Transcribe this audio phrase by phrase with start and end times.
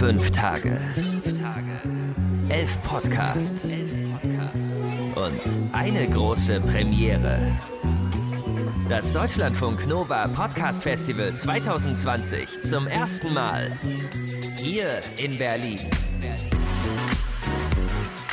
[0.00, 0.80] Fünf Tage.
[2.48, 3.66] Elf Podcasts.
[5.14, 7.38] Und eine große Premiere.
[8.88, 13.72] Das Deutschlandfunk Nova Podcast Festival 2020 zum ersten Mal.
[14.56, 15.80] Hier in Berlin.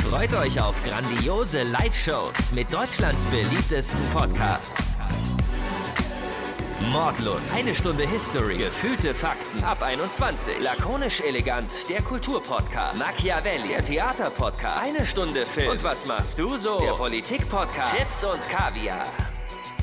[0.10, 4.87] Freut euch auf grandiose Live-Shows mit Deutschlands beliebtesten Podcasts.
[6.80, 7.41] Mordlos.
[7.55, 8.57] Eine Stunde History.
[8.57, 9.64] Gefühlte Fakten.
[9.64, 10.60] Ab 21.
[10.61, 11.71] Lakonisch elegant.
[11.89, 12.96] Der Kulturpodcast.
[12.96, 13.68] Machiavelli.
[13.68, 14.78] Der Theaterpodcast.
[14.78, 15.71] Eine Stunde Film.
[15.71, 16.79] Und was machst du so?
[16.79, 17.96] Der Politikpodcast.
[17.96, 19.05] Chips und Kaviar.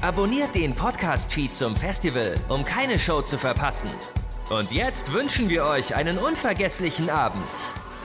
[0.02, 3.90] Abonniert den Podcast-Feed zum Festival, um keine Show zu verpassen.
[4.50, 7.48] Und jetzt wünschen wir euch einen unvergesslichen Abend.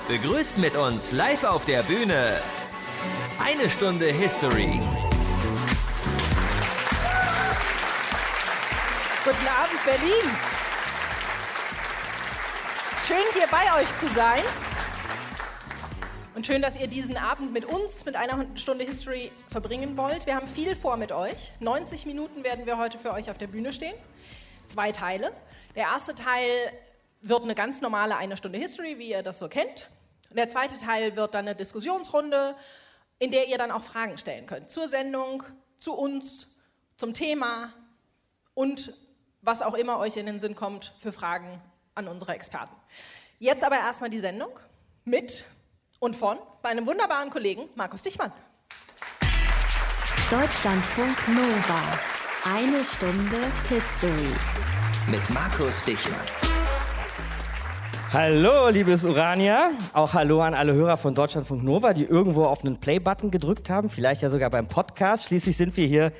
[0.07, 2.37] Begrüßt mit uns live auf der Bühne
[3.39, 4.79] eine Stunde History.
[9.29, 10.37] Guten Abend, Berlin.
[13.05, 14.41] Schön hier bei euch zu sein.
[16.33, 20.25] Und schön, dass ihr diesen Abend mit uns, mit einer Stunde History verbringen wollt.
[20.25, 21.51] Wir haben viel vor mit euch.
[21.59, 23.93] 90 Minuten werden wir heute für euch auf der Bühne stehen.
[24.65, 25.31] Zwei Teile.
[25.75, 26.49] Der erste Teil
[27.21, 29.91] wird eine ganz normale eine Stunde History, wie ihr das so kennt.
[30.31, 32.55] Und der zweite Teil wird dann eine Diskussionsrunde,
[33.19, 34.71] in der ihr dann auch Fragen stellen könnt.
[34.71, 35.43] Zur Sendung,
[35.77, 36.47] zu uns,
[36.97, 37.75] zum Thema
[38.55, 38.91] und
[39.41, 41.61] was auch immer euch in den Sinn kommt für Fragen
[41.95, 42.75] an unsere Experten.
[43.39, 44.49] Jetzt aber erstmal die Sendung
[45.05, 45.45] mit
[45.99, 48.31] und von bei einem wunderbaren Kollegen, Markus Dichmann.
[50.29, 51.99] Deutschlandfunk Nova.
[52.45, 53.37] Eine Stunde
[53.67, 54.33] History.
[55.09, 56.19] Mit Markus Dichmann.
[58.11, 59.71] Hallo, liebes Urania.
[59.93, 63.89] Auch hallo an alle Hörer von Deutschlandfunk Nova, die irgendwo auf einen Play-Button gedrückt haben.
[63.89, 65.25] Vielleicht ja sogar beim Podcast.
[65.25, 66.11] Schließlich sind wir hier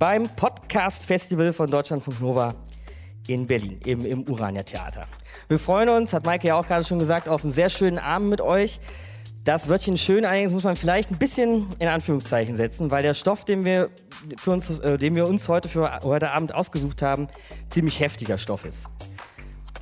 [0.00, 2.54] beim Podcast-Festival von Deutschlandfunk Nova
[3.28, 5.06] in Berlin, eben im Urania Theater.
[5.46, 8.30] Wir freuen uns, hat Maike ja auch gerade schon gesagt, auf einen sehr schönen Abend
[8.30, 8.80] mit euch.
[9.44, 13.44] Das Wörtchen schön allerdings muss man vielleicht ein bisschen in Anführungszeichen setzen, weil der Stoff,
[13.44, 13.90] den wir,
[14.38, 17.28] für uns, äh, den wir uns heute für heute Abend ausgesucht haben,
[17.68, 18.88] ziemlich heftiger Stoff ist.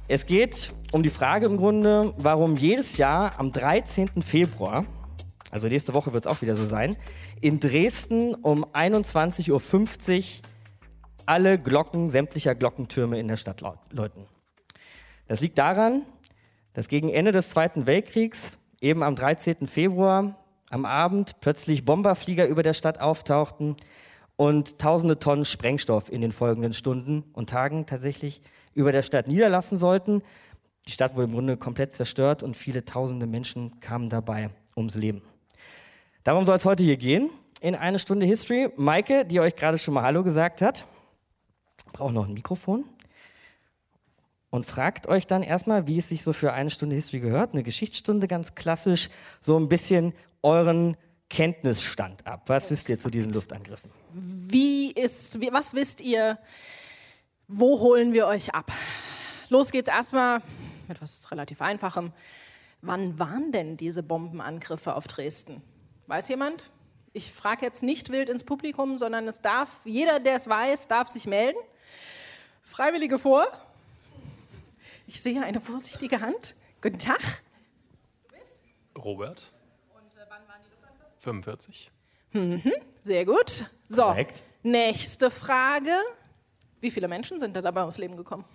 [0.09, 4.21] Es geht um die Frage im Grunde, warum jedes Jahr am 13.
[4.23, 4.85] Februar,
[5.51, 6.97] also nächste Woche wird es auch wieder so sein,
[7.41, 10.49] in Dresden um 21.50 Uhr
[11.27, 14.27] alle Glocken sämtlicher Glockentürme in der Stadt läuten.
[15.27, 16.03] Das liegt daran,
[16.73, 19.67] dass gegen Ende des Zweiten Weltkriegs, eben am 13.
[19.67, 20.37] Februar,
[20.71, 23.77] am Abend plötzlich Bomberflieger über der Stadt auftauchten
[24.37, 28.41] und tausende Tonnen Sprengstoff in den folgenden Stunden und Tagen tatsächlich
[28.75, 30.23] über der Stadt niederlassen sollten.
[30.87, 35.23] Die Stadt wurde im Grunde komplett zerstört und viele tausende Menschen kamen dabei ums Leben.
[36.29, 37.31] Darum soll es heute hier gehen,
[37.63, 38.69] in eine Stunde History.
[38.77, 40.87] Maike, die euch gerade schon mal Hallo gesagt hat,
[41.95, 42.85] braucht noch ein Mikrofon
[44.51, 47.55] und fragt euch dann erstmal, wie es sich so für eine Stunde History gehört.
[47.55, 49.09] Eine Geschichtsstunde ganz klassisch,
[49.41, 50.13] so ein bisschen
[50.43, 50.99] euren
[51.31, 52.43] Kenntnisstand ab.
[52.45, 53.91] Was wisst ihr zu diesen Luftangriffen?
[54.13, 56.39] Wie ist, wie, was wisst ihr
[57.47, 58.71] wo holen wir euch ab?
[59.49, 60.43] Los geht's erstmal
[60.89, 62.13] mit was relativ Einfachem.
[62.83, 65.63] Wann waren denn diese Bombenangriffe auf Dresden?
[66.09, 66.71] Weiß jemand?
[67.13, 71.09] Ich frage jetzt nicht wild ins Publikum, sondern es darf, jeder, der es weiß, darf
[71.09, 71.59] sich melden.
[72.63, 73.47] Freiwillige vor.
[75.07, 76.55] Ich sehe eine vorsichtige Hand.
[76.81, 77.21] Guten Tag.
[78.29, 78.57] Du bist?
[79.05, 79.53] Robert.
[79.95, 81.19] Und äh, wann waren die Luftangriffen?
[81.19, 81.91] 45.
[82.33, 83.67] Mhm, sehr gut.
[83.87, 84.43] So, Korrekt.
[84.63, 85.93] nächste Frage.
[86.81, 88.47] Wie viele Menschen sind da dabei ums Leben gekommen?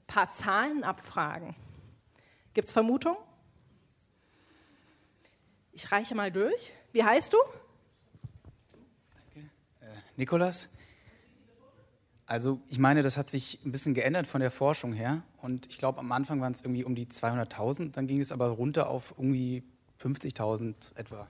[0.00, 1.54] Ein paar Zahlen abfragen.
[2.52, 3.18] Gibt es Vermutungen?
[5.78, 6.72] Ich reiche mal durch.
[6.90, 7.36] Wie heißt du?
[9.14, 9.48] Danke.
[9.80, 10.70] Äh, Nikolas.
[12.26, 15.22] Also ich meine, das hat sich ein bisschen geändert von der Forschung her.
[15.40, 17.92] Und ich glaube, am Anfang waren es irgendwie um die 200.000.
[17.92, 19.62] Dann ging es aber runter auf irgendwie
[20.02, 21.28] 50.000 etwa.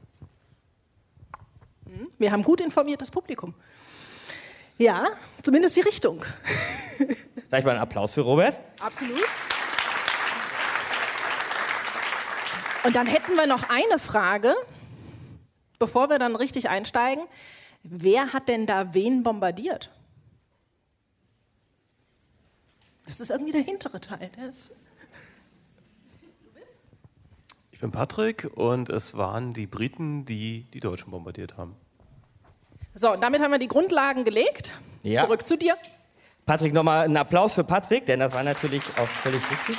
[1.84, 3.52] Hm, wir haben gut informiertes Publikum.
[4.78, 5.08] Ja,
[5.42, 6.24] zumindest die Richtung.
[7.50, 8.56] Vielleicht mal einen Applaus für Robert.
[8.80, 9.26] Absolut.
[12.88, 14.54] Und dann hätten wir noch eine Frage,
[15.78, 17.22] bevor wir dann richtig einsteigen.
[17.82, 19.90] Wer hat denn da wen bombardiert?
[23.04, 24.30] Das ist irgendwie der hintere Teil.
[27.72, 31.76] Ich bin Patrick und es waren die Briten, die die Deutschen bombardiert haben.
[32.94, 34.72] So, und damit haben wir die Grundlagen gelegt.
[35.02, 35.24] Ja.
[35.24, 35.76] Zurück zu dir.
[36.46, 39.76] Patrick, nochmal einen Applaus für Patrick, denn das war natürlich auch völlig richtig.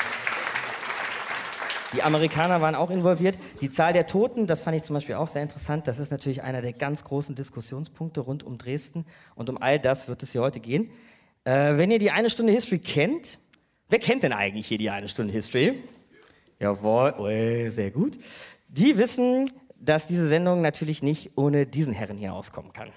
[1.93, 3.37] Die Amerikaner waren auch involviert.
[3.61, 5.87] Die Zahl der Toten, das fand ich zum Beispiel auch sehr interessant.
[5.87, 9.05] Das ist natürlich einer der ganz großen Diskussionspunkte rund um Dresden.
[9.35, 10.91] Und um all das wird es hier heute gehen.
[11.45, 13.39] Äh, wenn ihr die eine Stunde History kennt,
[13.91, 15.83] Wer kennt denn eigentlich hier die eine Stunde History?
[16.59, 18.19] Jawohl, oh, sehr gut.
[18.67, 22.89] Die wissen, dass diese Sendung natürlich nicht ohne diesen Herren hier auskommen kann.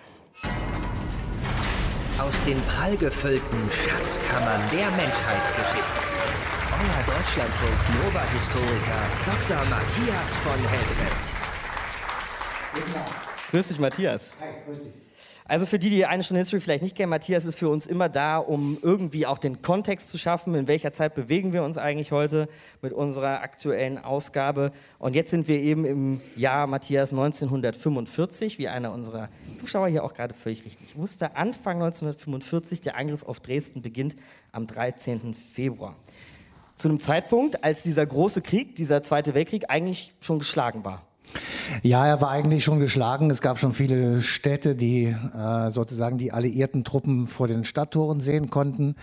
[2.19, 6.12] Aus den prallgefüllten Schatzkammern der Menschheitsgeschichte.
[6.83, 9.57] Euer Deutschlandfunk Nova-Historiker Dr.
[9.71, 11.23] Matthias von Helfeld.
[13.53, 14.33] Grüß dich, Matthias.
[14.41, 14.93] Hi, grüß dich.
[15.45, 18.09] Also für die, die eine Stunde History vielleicht nicht kennen, Matthias ist für uns immer
[18.09, 22.11] da, um irgendwie auch den Kontext zu schaffen, in welcher Zeit bewegen wir uns eigentlich
[22.11, 22.49] heute
[22.81, 24.73] mit unserer aktuellen Ausgabe.
[24.99, 30.15] Und jetzt sind wir eben im Jahr Matthias 1945, wie einer unserer Zuschauer hier auch
[30.15, 31.37] gerade völlig richtig wusste.
[31.37, 34.17] Anfang 1945, der Angriff auf Dresden beginnt
[34.53, 35.35] am 13.
[35.35, 35.97] Februar.
[36.83, 41.03] Zu einem Zeitpunkt, als dieser große Krieg, dieser Zweite Weltkrieg eigentlich schon geschlagen war.
[41.85, 43.31] Ja, er war eigentlich schon geschlagen.
[43.31, 48.51] Es gab schon viele Städte, die äh, sozusagen die alliierten Truppen vor den Stadttoren sehen
[48.51, 48.97] konnten.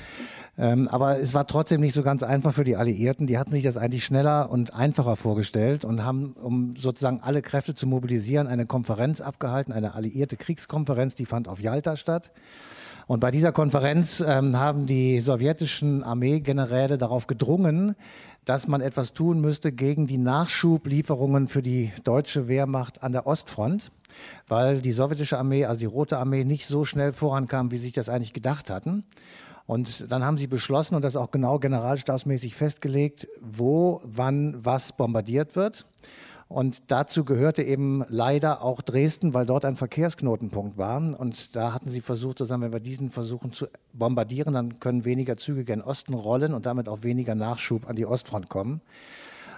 [0.57, 3.27] Ähm, aber es war trotzdem nicht so ganz einfach für die Alliierten.
[3.27, 7.75] Die hatten sich das eigentlich schneller und einfacher vorgestellt und haben, um sozusagen alle Kräfte
[7.75, 12.31] zu mobilisieren, eine Konferenz abgehalten, eine alliierte Kriegskonferenz, die fand auf Jalta statt.
[13.09, 17.95] Und bei dieser Konferenz ähm, haben die sowjetischen Armeegeneräle darauf gedrungen,
[18.45, 23.91] dass man etwas tun müsste gegen die Nachschublieferungen für die deutsche Wehrmacht an der Ostfront,
[24.47, 27.93] weil die sowjetische Armee, also die Rote Armee, nicht so schnell vorankam, wie sie sich
[27.93, 29.05] das eigentlich gedacht hatten.
[29.65, 35.55] Und dann haben sie beschlossen und das auch genau generalstabsmäßig festgelegt, wo, wann, was bombardiert
[35.55, 35.87] wird.
[36.49, 40.97] Und dazu gehörte eben leider auch Dresden, weil dort ein Verkehrsknotenpunkt war.
[40.97, 45.37] Und da hatten sie versucht, zusammen, wenn wir diesen versuchen zu bombardieren, dann können weniger
[45.37, 48.81] Züge gen Osten rollen und damit auch weniger Nachschub an die Ostfront kommen.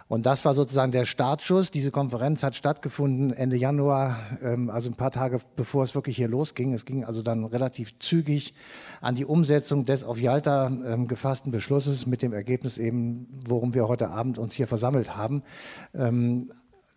[0.10, 1.72] Und das war sozusagen der Startschuss.
[1.72, 6.28] Diese Konferenz hat stattgefunden Ende Januar, ähm, also ein paar Tage bevor es wirklich hier
[6.28, 6.74] losging.
[6.74, 8.54] Es ging also dann relativ zügig
[9.00, 13.88] an die Umsetzung des auf Jalta ähm, gefassten Beschlusses mit dem Ergebnis eben, worum wir
[13.88, 15.44] heute Abend uns hier versammelt haben.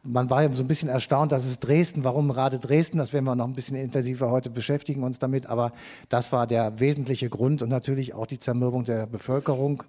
[0.06, 3.24] Man war ja so ein bisschen erstaunt, dass es Dresden, warum gerade Dresden, das werden
[3.24, 5.72] wir noch ein bisschen intensiver heute beschäftigen uns damit, aber
[6.10, 9.82] das war der wesentliche Grund und natürlich auch die Zermürbung der Bevölkerung,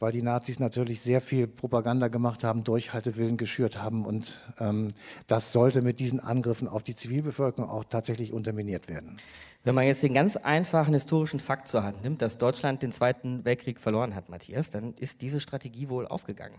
[0.00, 4.88] weil die Nazis natürlich sehr viel Propaganda gemacht haben, Durchhaltewillen geschürt haben und ähm,
[5.28, 9.18] das sollte mit diesen Angriffen auf die Zivilbevölkerung auch tatsächlich unterminiert werden.
[9.62, 13.44] Wenn man jetzt den ganz einfachen historischen Fakt zur Hand nimmt, dass Deutschland den Zweiten
[13.44, 16.56] Weltkrieg verloren hat, Matthias, dann ist diese Strategie wohl aufgegangen.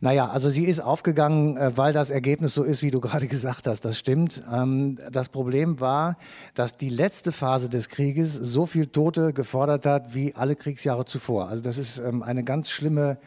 [0.00, 3.68] Naja, also sie ist aufgegangen, äh, weil das Ergebnis so ist, wie du gerade gesagt
[3.68, 3.84] hast.
[3.84, 4.42] Das stimmt.
[4.52, 6.16] Ähm, das Problem war,
[6.54, 11.48] dass die letzte Phase des Krieges so viel Tote gefordert hat wie alle Kriegsjahre zuvor.
[11.48, 13.18] Also das ist ähm, eine ganz schlimme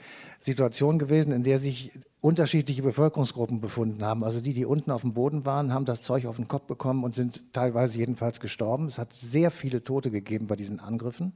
[0.41, 4.23] Situation gewesen, in der sich unterschiedliche Bevölkerungsgruppen befunden haben.
[4.23, 7.03] Also die, die unten auf dem Boden waren, haben das Zeug auf den Kopf bekommen
[7.03, 8.87] und sind teilweise jedenfalls gestorben.
[8.87, 11.33] Es hat sehr viele Tote gegeben bei diesen Angriffen.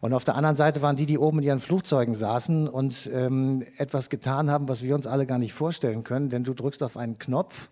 [0.00, 3.64] Und auf der anderen Seite waren die, die oben in ihren Flugzeugen saßen und ähm,
[3.78, 6.28] etwas getan haben, was wir uns alle gar nicht vorstellen können.
[6.28, 7.70] Denn du drückst auf einen Knopf,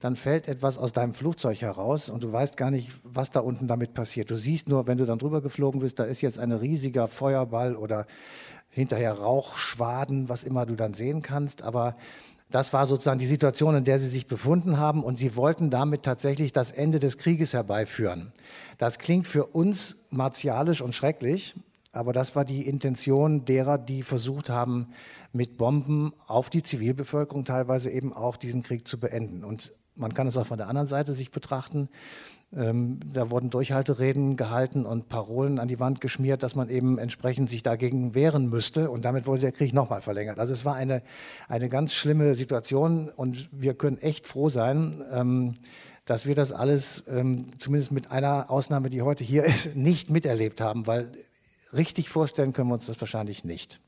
[0.00, 3.66] dann fällt etwas aus deinem Flugzeug heraus und du weißt gar nicht, was da unten
[3.66, 4.30] damit passiert.
[4.30, 7.76] Du siehst nur, wenn du dann drüber geflogen bist, da ist jetzt ein riesiger Feuerball
[7.76, 8.06] oder
[8.74, 11.62] hinterher Rauchschwaden, was immer du dann sehen kannst.
[11.62, 11.96] Aber
[12.50, 16.02] das war sozusagen die Situation, in der sie sich befunden haben und sie wollten damit
[16.02, 18.32] tatsächlich das Ende des Krieges herbeiführen.
[18.78, 21.54] Das klingt für uns martialisch und schrecklich,
[21.92, 24.88] aber das war die Intention derer, die versucht haben,
[25.32, 29.44] mit Bomben auf die Zivilbevölkerung teilweise eben auch diesen Krieg zu beenden.
[29.44, 31.88] Und man kann es auch von der anderen Seite sich betrachten.
[32.56, 37.50] Ähm, da wurden Durchhaltereden gehalten und Parolen an die Wand geschmiert, dass man eben entsprechend
[37.50, 38.90] sich dagegen wehren müsste.
[38.90, 40.38] Und damit wurde der Krieg nochmal verlängert.
[40.38, 41.02] Also es war eine,
[41.48, 45.54] eine ganz schlimme Situation und wir können echt froh sein, ähm,
[46.04, 50.60] dass wir das alles, ähm, zumindest mit einer Ausnahme, die heute hier ist, nicht miterlebt
[50.60, 51.10] haben, weil
[51.72, 53.80] richtig vorstellen können wir uns das wahrscheinlich nicht.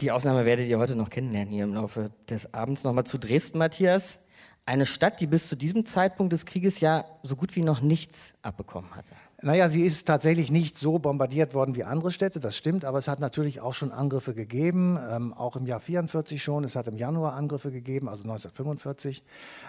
[0.00, 2.84] Die Ausnahme werdet ihr heute noch kennenlernen hier im Laufe des Abends.
[2.84, 4.20] Nochmal zu Dresden, Matthias.
[4.68, 8.34] Eine Stadt, die bis zu diesem Zeitpunkt des Krieges ja so gut wie noch nichts
[8.42, 9.12] abbekommen hatte.
[9.40, 13.06] Naja, sie ist tatsächlich nicht so bombardiert worden wie andere Städte, das stimmt, aber es
[13.06, 16.96] hat natürlich auch schon Angriffe gegeben, ähm, auch im Jahr 44 schon, es hat im
[16.96, 19.22] Januar Angriffe gegeben, also 1945.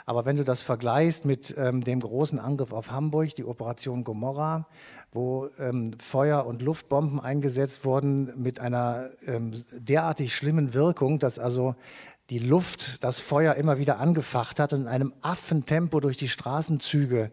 [0.07, 4.67] Aber wenn du das vergleichst mit ähm, dem großen Angriff auf Hamburg, die Operation Gomorra,
[5.11, 11.75] wo ähm, Feuer- und Luftbomben eingesetzt wurden mit einer ähm, derartig schlimmen Wirkung, dass also
[12.29, 17.31] die Luft das Feuer immer wieder angefacht hat und in einem Affentempo durch die Straßenzüge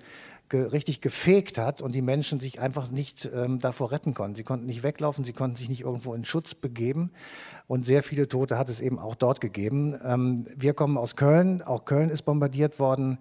[0.50, 4.36] ge richtig gefegt hat und die Menschen sich einfach nicht ähm, davor retten konnten.
[4.36, 7.10] Sie konnten nicht weglaufen, sie konnten sich nicht irgendwo in Schutz begeben
[7.66, 9.98] und sehr viele Tote hat es eben auch dort gegeben.
[10.04, 13.18] Ähm, wir kommen aus Köln, auch Köln ist bombardiert worden.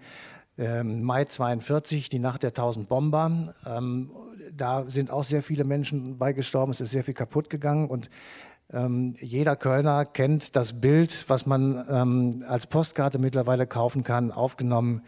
[0.57, 3.55] Ähm, Mai 42, die Nacht der 1000 Bomber.
[3.65, 4.11] Ähm,
[4.53, 8.09] da sind auch sehr viele Menschen bei gestorben, es ist sehr viel kaputt gegangen und
[8.73, 15.03] Ähm, jeder Kölner kennt das Bild, was man ähm, als Postkarte mittlerweile kaufen kann, aufgenommen.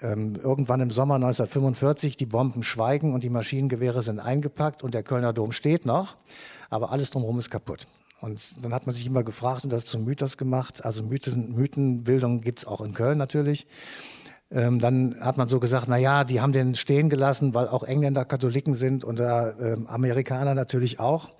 [0.00, 5.02] Ähm, irgendwann im Sommer 1945, die Bomben schweigen und die Maschinengewehre sind eingepackt und der
[5.02, 6.16] Kölner Dom steht noch,
[6.70, 7.86] aber alles drumherum ist kaputt.
[8.22, 10.84] Und dann hat man sich immer gefragt und das zum Mythos gemacht.
[10.84, 13.66] Also Mythen, Mythenbildung gibt es auch in Köln natürlich.
[14.50, 17.82] Ähm, dann hat man so gesagt, na ja, die haben den stehen gelassen, weil auch
[17.82, 21.30] Engländer Katholiken sind und äh, Amerikaner natürlich auch.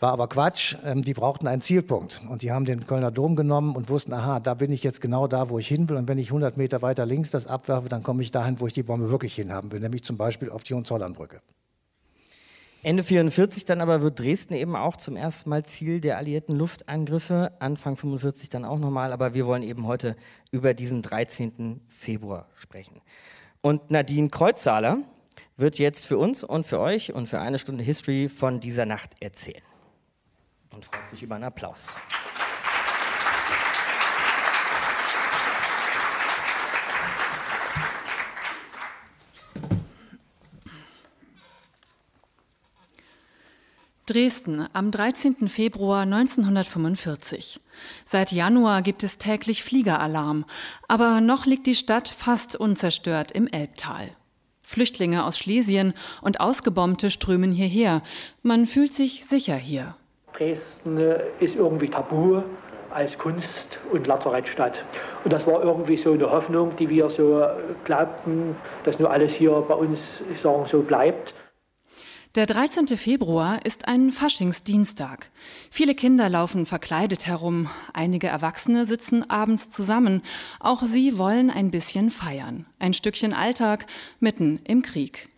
[0.00, 0.76] War aber Quatsch.
[0.84, 2.22] Ähm, die brauchten einen Zielpunkt.
[2.28, 5.26] Und die haben den Kölner Dom genommen und wussten, aha, da bin ich jetzt genau
[5.26, 5.96] da, wo ich hin will.
[5.96, 8.72] Und wenn ich 100 Meter weiter links das abwerfe, dann komme ich dahin, wo ich
[8.72, 11.38] die Bombe wirklich hinhaben will, nämlich zum Beispiel auf die Hohenzollernbrücke.
[12.84, 17.50] Ende 44 dann aber wird Dresden eben auch zum ersten Mal Ziel der alliierten Luftangriffe,
[17.58, 20.14] Anfang 45 dann auch nochmal, aber wir wollen eben heute
[20.52, 21.80] über diesen 13.
[21.88, 23.00] Februar sprechen.
[23.62, 24.98] Und Nadine Kreuzzahler
[25.56, 29.10] wird jetzt für uns und für euch und für eine Stunde History von dieser Nacht
[29.20, 29.67] erzählen
[30.78, 31.98] und freut sich über einen Applaus.
[44.06, 45.48] Dresden am 13.
[45.48, 47.60] Februar 1945.
[48.04, 50.46] Seit Januar gibt es täglich Fliegeralarm,
[50.86, 54.16] aber noch liegt die Stadt fast unzerstört im Elbtal.
[54.62, 55.92] Flüchtlinge aus Schlesien
[56.22, 58.02] und Ausgebombte strömen hierher.
[58.42, 59.96] Man fühlt sich sicher hier.
[60.38, 62.42] Dresden äh, ist irgendwie tabu
[62.90, 64.82] als Kunst- und Lazarettstadt.
[65.24, 67.44] Und das war irgendwie so eine Hoffnung, die wir so
[67.84, 71.34] glaubten, dass nur alles hier bei uns ich sagen, so bleibt.
[72.34, 72.86] Der 13.
[72.98, 75.30] Februar ist ein Faschingsdienstag.
[75.70, 80.22] Viele Kinder laufen verkleidet herum, einige Erwachsene sitzen abends zusammen.
[80.60, 82.66] Auch sie wollen ein bisschen feiern.
[82.78, 83.86] Ein Stückchen Alltag
[84.20, 85.30] mitten im Krieg.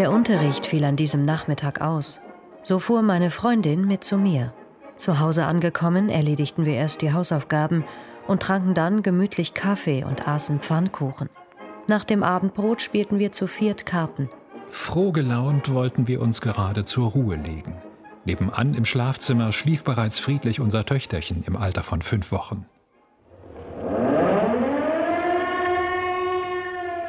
[0.00, 2.20] Der Unterricht fiel an diesem Nachmittag aus.
[2.62, 4.54] So fuhr meine Freundin mit zu mir.
[4.96, 7.84] Zu Hause angekommen, erledigten wir erst die Hausaufgaben
[8.26, 11.28] und tranken dann gemütlich Kaffee und aßen Pfannkuchen.
[11.86, 14.30] Nach dem Abendbrot spielten wir zu viert Karten.
[14.68, 17.76] Froh gelaunt wollten wir uns gerade zur Ruhe legen.
[18.24, 22.64] Nebenan im Schlafzimmer schlief bereits friedlich unser Töchterchen im Alter von fünf Wochen.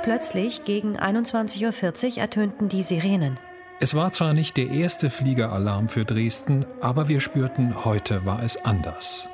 [0.04, 3.40] Plötzlich gegen 21.40 Uhr ertönten die Sirenen.
[3.80, 8.58] Es war zwar nicht der erste Fliegeralarm für Dresden, aber wir spürten, heute war es
[8.66, 9.30] anders.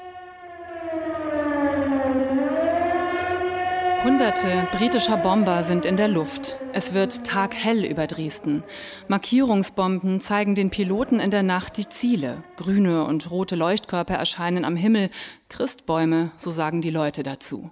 [4.03, 6.57] Hunderte britischer Bomber sind in der Luft.
[6.73, 8.63] Es wird taghell über Dresden.
[9.07, 12.43] Markierungsbomben zeigen den Piloten in der Nacht die Ziele.
[12.57, 15.11] Grüne und rote Leuchtkörper erscheinen am Himmel.
[15.49, 17.71] Christbäume, so sagen die Leute dazu.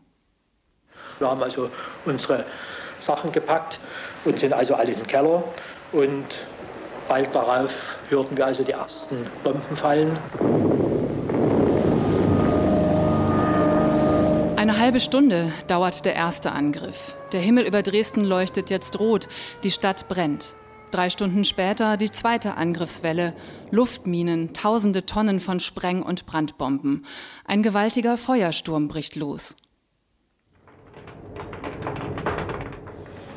[1.19, 1.69] Wir haben also
[2.05, 2.45] unsere
[3.05, 3.79] Sachen gepackt
[4.25, 5.43] und sind also alle im Keller.
[5.91, 6.25] Und
[7.07, 7.71] bald darauf
[8.09, 10.17] hörten wir also die ersten Bomben fallen.
[14.57, 17.15] Eine halbe Stunde dauert der erste Angriff.
[17.31, 19.27] Der Himmel über Dresden leuchtet jetzt rot,
[19.63, 20.55] die Stadt brennt.
[20.89, 23.33] Drei Stunden später die zweite Angriffswelle.
[23.69, 27.05] Luftminen, tausende Tonnen von Spreng- und Brandbomben.
[27.45, 29.55] Ein gewaltiger Feuersturm bricht los.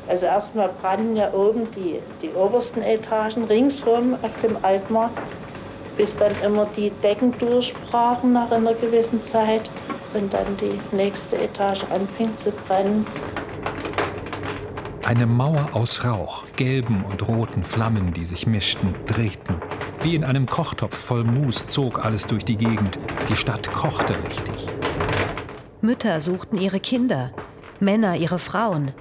[0.09, 5.21] Also erstmal brannten ja oben die, die obersten Etagen ringsherum auf dem Altmarkt,
[5.97, 9.69] bis dann immer die Decken durchbrachen nach einer gewissen Zeit
[10.15, 13.05] und dann die nächste Etage anfing zu brennen.
[15.05, 19.61] Eine Mauer aus Rauch, gelben und roten Flammen, die sich mischten, drehten.
[20.01, 22.97] Wie in einem Kochtopf voll Mus zog alles durch die Gegend.
[23.27, 24.67] Die Stadt kochte richtig.
[25.81, 27.31] Mütter suchten ihre Kinder,
[27.79, 28.93] Männer ihre Frauen.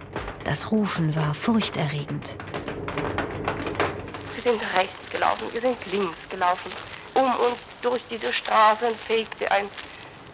[0.48, 2.34] Das Rufen war furchterregend.
[4.34, 6.72] Wir sind rechts gelaufen, wir sind links gelaufen.
[7.12, 9.66] Um uns durch diese Straßen fegte ein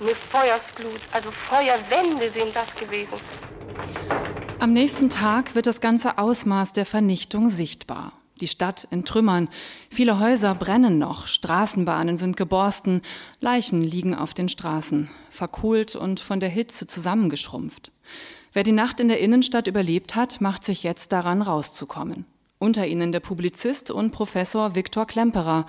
[0.00, 3.14] eine Feuersglut, also Feuerwände sind das gewesen.
[4.60, 8.12] Am nächsten Tag wird das ganze Ausmaß der Vernichtung sichtbar.
[8.40, 9.48] Die Stadt in Trümmern,
[9.90, 13.02] viele Häuser brennen noch, Straßenbahnen sind geborsten,
[13.40, 17.90] Leichen liegen auf den Straßen, verkohlt und von der Hitze zusammengeschrumpft.
[18.54, 22.24] Wer die Nacht in der Innenstadt überlebt hat, macht sich jetzt daran rauszukommen.
[22.60, 25.66] Unter ihnen der Publizist und Professor Viktor Klemperer.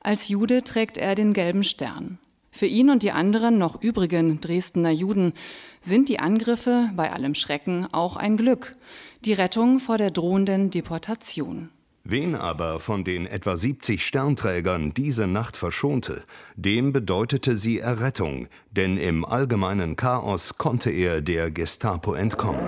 [0.00, 2.18] Als Jude trägt er den gelben Stern.
[2.52, 5.32] Für ihn und die anderen noch übrigen Dresdner Juden
[5.80, 8.76] sind die Angriffe bei allem Schrecken auch ein Glück,
[9.24, 11.70] die Rettung vor der drohenden Deportation.
[12.10, 16.24] Wen aber von den etwa 70 Sternträgern diese Nacht verschonte,
[16.56, 22.66] dem bedeutete sie Errettung, denn im allgemeinen Chaos konnte er der Gestapo entkommen.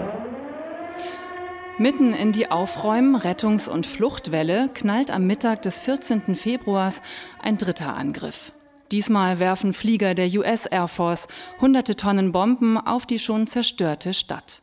[1.79, 6.35] Mitten in die Aufräumen-, Rettungs- und Fluchtwelle knallt am Mittag des 14.
[6.35, 7.01] Februars
[7.41, 8.53] ein dritter Angriff.
[8.93, 11.29] Diesmal werfen Flieger der US Air Force
[11.63, 14.61] hunderte Tonnen Bomben auf die schon zerstörte Stadt.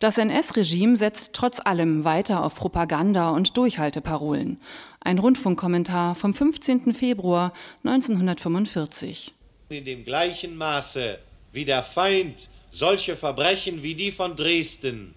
[0.00, 4.58] Das NS-Regime setzt trotz allem weiter auf Propaganda und Durchhalteparolen.
[5.00, 6.94] Ein Rundfunkkommentar vom 15.
[6.94, 7.52] Februar
[7.84, 9.34] 1945.
[9.68, 11.18] In dem gleichen Maße
[11.52, 15.14] wie der Feind solche Verbrechen wie die von Dresden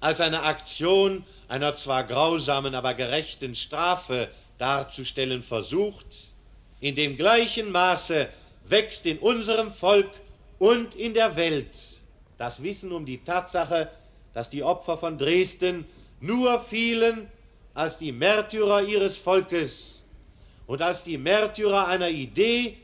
[0.00, 6.34] als eine Aktion einer zwar grausamen, aber gerechten Strafe darzustellen versucht,
[6.80, 8.28] in dem gleichen Maße
[8.66, 10.10] wächst in unserem Volk
[10.58, 11.70] und in der Welt
[12.38, 13.90] das Wissen um die Tatsache,
[14.32, 15.86] dass die Opfer von Dresden
[16.20, 17.28] nur fielen
[17.74, 20.00] als die Märtyrer ihres Volkes
[20.66, 22.76] und als die Märtyrer einer Idee,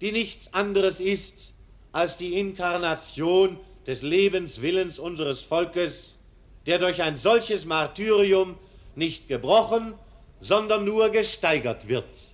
[0.00, 1.54] die nichts anderes ist
[1.92, 6.14] als die Inkarnation des Lebenswillens unseres Volkes,
[6.66, 8.56] der durch ein solches Martyrium
[8.94, 9.94] nicht gebrochen,
[10.40, 12.27] sondern nur gesteigert wird.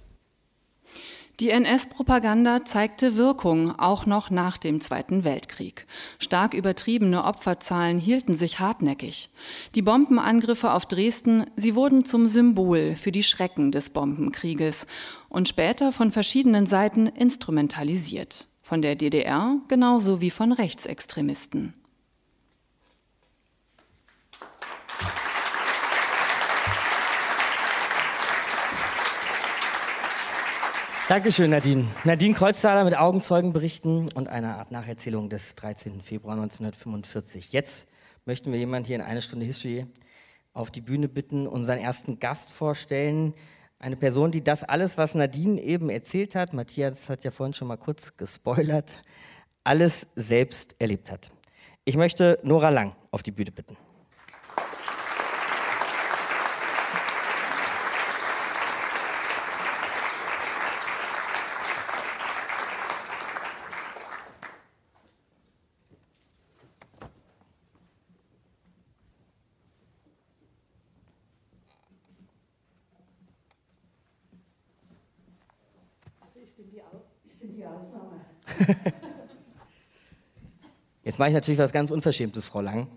[1.40, 5.84] Die NS-Propaganda zeigte Wirkung, auch noch nach dem Zweiten Weltkrieg.
[6.20, 9.30] Stark übertriebene Opferzahlen hielten sich hartnäckig.
[9.74, 14.86] Die Bombenangriffe auf Dresden, sie wurden zum Symbol für die Schrecken des Bombenkrieges
[15.28, 18.46] und später von verschiedenen Seiten instrumentalisiert.
[18.62, 21.74] Von der DDR genauso wie von Rechtsextremisten.
[31.06, 31.86] Dankeschön, Nadine.
[32.04, 36.00] Nadine Kreuzthaler mit Augenzeugenberichten und einer Art Nacherzählung des 13.
[36.00, 37.52] Februar 1945.
[37.52, 37.86] Jetzt
[38.24, 39.86] möchten wir jemanden hier in eine Stunde History
[40.54, 43.34] auf die Bühne bitten, unseren ersten Gast vorstellen.
[43.78, 47.68] Eine Person, die das alles, was Nadine eben erzählt hat, Matthias hat ja vorhin schon
[47.68, 49.02] mal kurz gespoilert,
[49.62, 51.32] alles selbst erlebt hat.
[51.84, 53.76] Ich möchte Nora Lang auf die Bühne bitten.
[81.14, 82.88] Jetzt mache ich natürlich was ganz Unverschämtes, Frau Lang.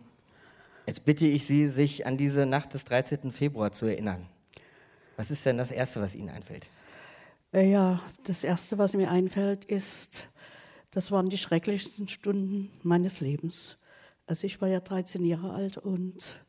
[0.88, 3.32] Jetzt bitte ich Sie, sich an diese Nacht des 13.
[3.32, 4.28] Februar zu erinnern.
[5.18, 6.72] Was ist denn das Erste, was Ihnen einfällt?
[7.54, 10.30] Äh, ja, das Erste, was mir einfällt, ist,
[10.90, 13.78] das waren die schrecklichsten Stunden meines Lebens.
[14.26, 16.44] Also ich war ja 13 Jahre alt und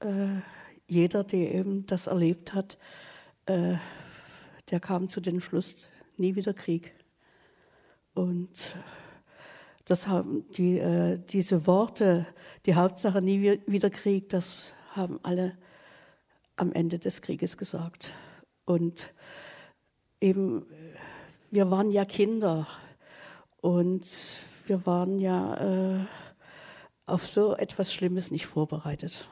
[0.00, 0.42] äh,
[0.86, 2.76] jeder, der eben das erlebt hat,
[3.46, 3.76] äh,
[4.70, 5.86] der kam zu dem Schluss,
[6.18, 6.92] nie wieder Krieg.
[8.12, 8.74] Und
[9.88, 12.26] das haben die, äh, diese Worte,
[12.66, 15.56] die Hauptsache nie wieder Krieg, das haben alle
[16.56, 18.12] am Ende des Krieges gesagt.
[18.66, 19.14] Und
[20.20, 20.66] eben,
[21.50, 22.66] wir waren ja Kinder
[23.62, 24.06] und
[24.66, 26.04] wir waren ja äh,
[27.06, 29.26] auf so etwas Schlimmes nicht vorbereitet.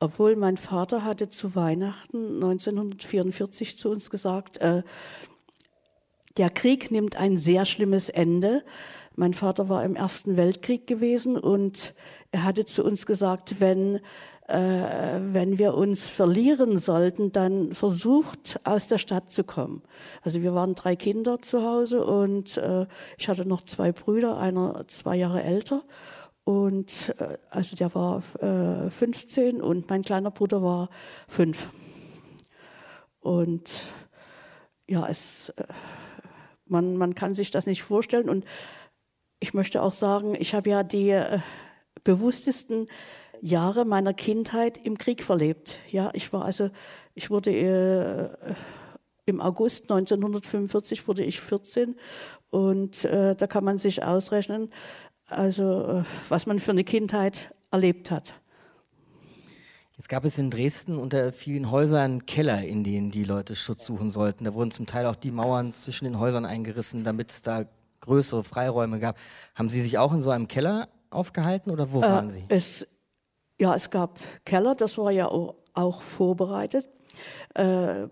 [0.00, 4.82] Obwohl mein Vater hatte zu Weihnachten 1944 zu uns gesagt, äh,
[6.36, 8.64] der Krieg nimmt ein sehr schlimmes Ende.
[9.14, 11.94] Mein Vater war im Ersten Weltkrieg gewesen und
[12.30, 13.96] er hatte zu uns gesagt, wenn,
[14.48, 19.82] äh, wenn wir uns verlieren sollten, dann versucht, aus der Stadt zu kommen.
[20.22, 22.86] Also wir waren drei Kinder zu Hause und äh,
[23.18, 25.82] ich hatte noch zwei Brüder, einer zwei Jahre älter.
[26.44, 30.88] Und äh, also der war äh, 15 und mein kleiner Bruder war
[31.28, 31.68] fünf.
[33.20, 33.84] Und
[34.88, 35.64] ja, es äh,
[36.72, 38.28] man, man kann sich das nicht vorstellen.
[38.28, 38.44] Und
[39.42, 41.40] ich möchte auch sagen, ich habe ja die äh,
[42.04, 42.86] bewusstesten
[43.40, 45.80] Jahre meiner Kindheit im Krieg verlebt.
[45.90, 46.70] Ja, ich war also,
[47.14, 48.54] ich wurde äh,
[49.26, 51.96] im August 1945 wurde ich 14
[52.50, 54.70] und äh, da kann man sich ausrechnen,
[55.26, 58.34] also äh, was man für eine Kindheit erlebt hat.
[59.96, 64.12] Jetzt gab es in Dresden unter vielen Häusern Keller, in denen die Leute Schutz suchen
[64.12, 64.44] sollten.
[64.44, 67.66] Da wurden zum Teil auch die Mauern zwischen den Häusern eingerissen, damit es da
[68.02, 69.16] größere Freiräume gab.
[69.54, 72.44] Haben Sie sich auch in so einem Keller aufgehalten oder wo äh, waren Sie?
[72.48, 72.86] Es,
[73.58, 76.86] ja, es gab Keller, das war ja auch, auch vorbereitet.
[77.54, 78.08] Äh,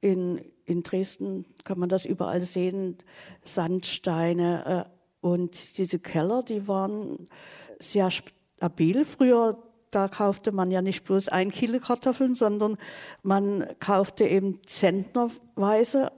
[0.00, 2.98] in, in Dresden kann man das überall sehen,
[3.42, 4.90] Sandsteine äh,
[5.26, 7.28] und diese Keller, die waren
[7.78, 9.04] sehr stabil.
[9.04, 9.58] Früher
[9.90, 12.76] da kaufte man ja nicht bloß ein Kilo Kartoffeln, sondern
[13.22, 16.12] man kaufte eben zentnerweise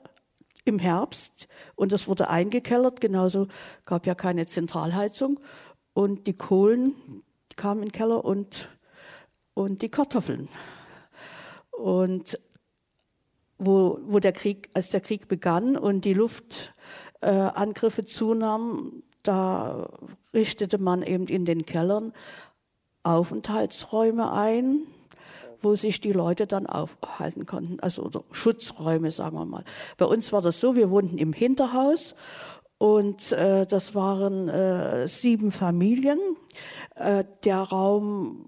[0.65, 3.01] im Herbst und das wurde eingekellert.
[3.01, 3.49] Genauso
[3.85, 5.41] gab ja keine Zentralheizung
[5.93, 6.95] und die Kohlen
[7.57, 8.69] kamen in den Keller und
[9.55, 10.49] und die Kartoffeln.
[11.71, 12.39] Und
[13.59, 19.89] wo, wo der Krieg, als der Krieg begann und die Luftangriffe äh, zunahmen, da
[20.35, 22.13] richtete man eben in den Kellern
[23.05, 24.83] Aufenthaltsräume ein,
[25.63, 29.65] wo sich die Leute dann aufhalten konnten, also Schutzräume, sagen wir mal.
[29.99, 32.15] Bei uns war das so, wir wohnten im Hinterhaus
[32.79, 36.19] und äh, das waren äh, sieben Familien.
[36.97, 38.47] Äh, der Raum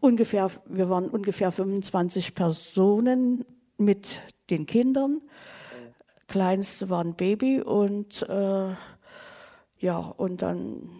[0.00, 3.44] ungefähr, wir waren ungefähr 25 Personen
[3.78, 4.20] mit
[4.50, 5.22] den Kindern.
[6.28, 8.74] Kleinste war ein Baby und äh,
[9.78, 10.90] ja, und dann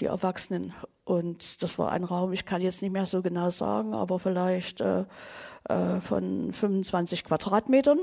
[0.00, 0.74] die Erwachsenen.
[1.04, 4.80] Und das war ein Raum, ich kann jetzt nicht mehr so genau sagen, aber vielleicht
[4.80, 5.04] äh,
[5.68, 7.98] äh, von 25 Quadratmetern.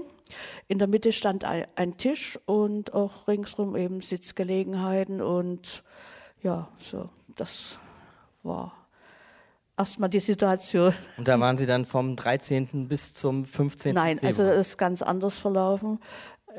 [0.68, 5.84] In der Mitte stand ein, ein, Tisch und auch ringsrum eben Sitzgelegenheiten und
[6.42, 7.78] ja, so, das
[8.44, 8.74] war
[9.78, 10.94] erstmal die Situation.
[11.18, 12.88] Und da waren Sie dann vom 13.
[12.88, 13.96] bis zum 15.
[13.96, 14.28] Nein, Februar.
[14.28, 16.00] also es ist ganz anders verlaufen.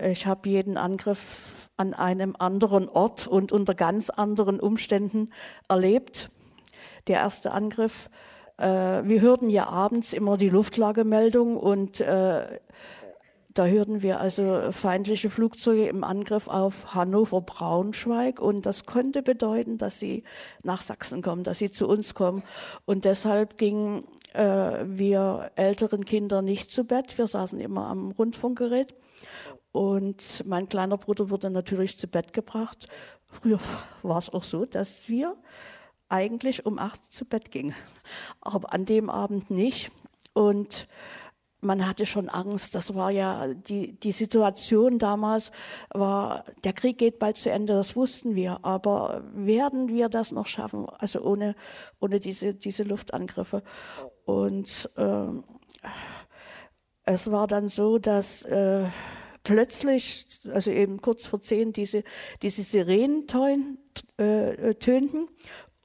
[0.02, 5.30] Ich habe jeden Angriff an einem anderen Ort und unter ganz anderen Umständen
[5.66, 6.30] erlebt.
[7.06, 8.10] Der erste Angriff,
[8.58, 12.60] äh, wir hörten ja abends immer die Luftlagemeldung und äh,
[13.54, 19.98] da hörten wir also feindliche Flugzeuge im Angriff auf Hannover-Braunschweig und das konnte bedeuten, dass
[19.98, 20.22] sie
[20.62, 22.42] nach Sachsen kommen, dass sie zu uns kommen.
[22.84, 27.16] Und deshalb gingen äh, wir älteren Kinder nicht zu Bett.
[27.16, 28.94] Wir saßen immer am Rundfunkgerät.
[29.72, 32.88] Und mein kleiner Bruder wurde natürlich zu Bett gebracht.
[33.26, 33.60] Früher
[34.02, 35.36] war es auch so, dass wir
[36.08, 37.74] eigentlich um acht zu Bett gingen,
[38.40, 39.92] aber an dem Abend nicht.
[40.32, 40.88] Und
[41.60, 42.74] man hatte schon Angst.
[42.74, 45.52] Das war ja die, die Situation damals,
[45.90, 48.58] war, der Krieg geht bald zu Ende, das wussten wir.
[48.62, 50.88] Aber werden wir das noch schaffen?
[50.98, 51.54] Also ohne,
[52.00, 53.62] ohne diese, diese Luftangriffe.
[54.24, 55.28] Und äh,
[57.04, 58.86] es war dann so, dass äh,
[59.44, 62.04] plötzlich, also eben kurz vor zehn, diese,
[62.42, 63.26] diese Sirenen
[64.16, 65.28] äh, tönten,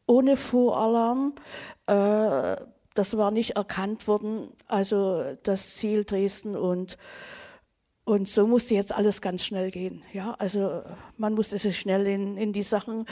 [0.08, 1.34] ohne Voralarm.
[1.88, 2.58] Äh,
[2.94, 6.98] das war nicht erkannt worden, also das Ziel Dresden und
[8.08, 10.04] und so musste jetzt alles ganz schnell gehen.
[10.14, 10.84] Ja, also
[11.18, 13.08] man musste sich schnell in, in die Sachen,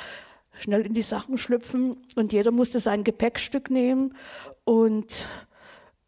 [0.60, 4.16] schnell in die Sachen schlüpfen und jeder musste sein Gepäckstück nehmen
[4.66, 5.28] und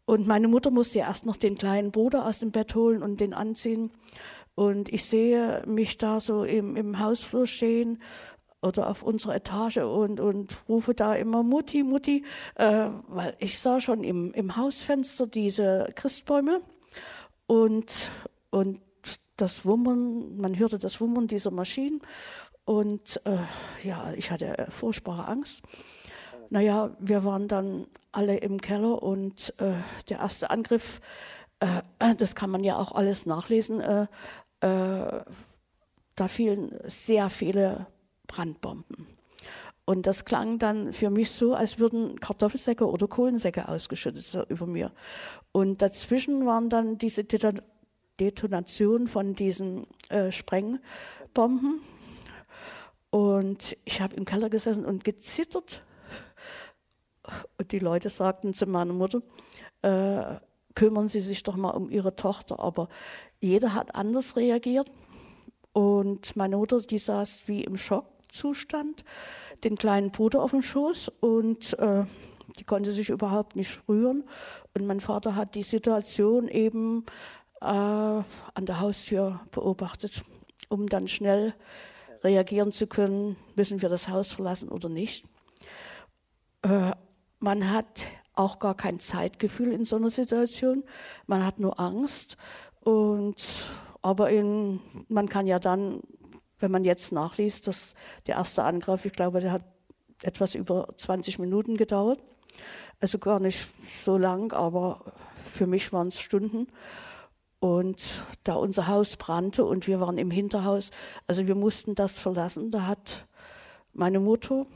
[0.06, 3.34] und meine Mutter musste erst noch den kleinen Bruder aus dem Bett holen und den
[3.34, 3.90] anziehen.
[4.54, 8.00] Und ich sehe mich da so im, im Hausflur stehen
[8.62, 13.80] oder auf unserer Etage und, und rufe da immer Mutti, Mutti, äh, weil ich sah
[13.80, 16.62] schon im, im Hausfenster diese Christbäume
[17.46, 18.10] und,
[18.50, 18.80] und
[19.36, 22.00] das Wummern, man hörte das Wummern dieser Maschinen
[22.64, 23.38] und äh,
[23.86, 25.62] ja, ich hatte furchtbare Angst.
[26.48, 29.74] Naja, wir waren dann alle im Keller und äh,
[30.08, 31.00] der erste Angriff,
[31.60, 34.06] äh, das kann man ja auch alles nachlesen, äh,
[34.60, 35.20] äh,
[36.16, 37.86] da fielen sehr viele
[38.26, 39.06] Brandbomben.
[39.84, 44.90] Und das klang dann für mich so, als würden Kartoffelsäcke oder Kohlensäcke ausgeschüttet über mir.
[45.52, 47.24] Und dazwischen waren dann diese
[48.18, 51.82] Detonationen von diesen äh, Sprengbomben.
[53.10, 55.82] Und ich habe im Keller gesessen und gezittert.
[57.58, 59.22] Und die Leute sagten zu meiner Mutter,
[59.82, 60.36] äh,
[60.74, 62.60] kümmern Sie sich doch mal um Ihre Tochter.
[62.60, 62.88] Aber
[63.40, 64.90] jeder hat anders reagiert.
[65.72, 69.04] Und meine Mutter, die saß wie im Schock Zustand,
[69.64, 72.04] den kleinen Bruder auf dem Schoß und äh,
[72.58, 74.24] die konnte sich überhaupt nicht rühren.
[74.74, 77.04] Und mein Vater hat die Situation eben
[77.60, 80.24] äh, an der Haustür beobachtet,
[80.68, 81.54] um dann schnell
[82.22, 85.24] reagieren zu können, müssen wir das Haus verlassen oder nicht.
[86.62, 86.92] Äh,
[87.38, 90.84] man hat auch gar kein Zeitgefühl in so einer Situation.
[91.26, 92.36] Man hat nur Angst.
[92.80, 93.64] Und,
[94.02, 96.02] aber in, man kann ja dann
[96.58, 97.94] wenn man jetzt nachliest, dass
[98.26, 99.62] der erste Angriff, ich glaube, der hat
[100.22, 102.20] etwas über 20 Minuten gedauert.
[103.00, 103.68] Also gar nicht
[104.04, 105.12] so lang, aber
[105.52, 106.68] für mich waren es Stunden.
[107.58, 110.90] Und da unser Haus brannte und wir waren im Hinterhaus,
[111.26, 113.26] also wir mussten das verlassen, da hat
[113.92, 114.66] meine Mutter,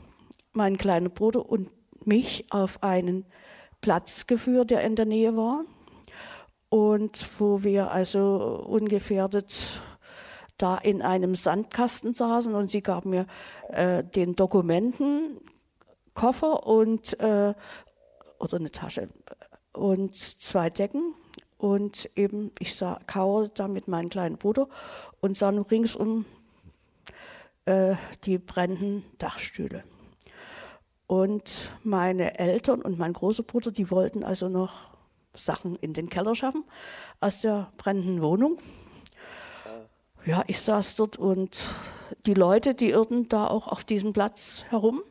[0.51, 1.69] mein kleiner Bruder und
[2.05, 3.25] mich auf einen
[3.81, 5.65] Platz geführt, der in der Nähe war
[6.69, 9.81] und wo wir also ungefährdet
[10.57, 13.25] da in einem Sandkasten saßen und sie gab mir
[13.69, 17.53] äh, den Dokumentenkoffer und äh,
[18.39, 19.09] oder eine Tasche
[19.73, 21.15] und zwei Decken
[21.57, 24.67] und eben ich sah, kauerte da mit meinem kleinen Bruder
[25.19, 26.25] und sah nur ringsum
[27.65, 29.83] äh, die brennenden Dachstühle.
[31.11, 34.71] Und meine Eltern und mein großer Bruder, die wollten also noch
[35.33, 36.63] Sachen in den Keller schaffen
[37.19, 38.59] aus der brennenden Wohnung.
[40.23, 41.65] Ja, ich saß dort und
[42.25, 45.03] die Leute, die irrten da auch auf diesem Platz herum.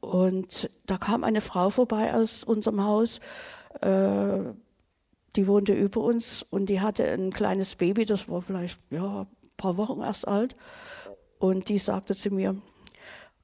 [0.00, 3.20] Und da kam eine Frau vorbei aus unserem Haus,
[3.82, 4.38] äh,
[5.36, 9.26] die wohnte über uns und die hatte ein kleines Baby, das war vielleicht ja, ein
[9.58, 10.56] paar Wochen erst alt.
[11.38, 12.56] Und die sagte zu mir,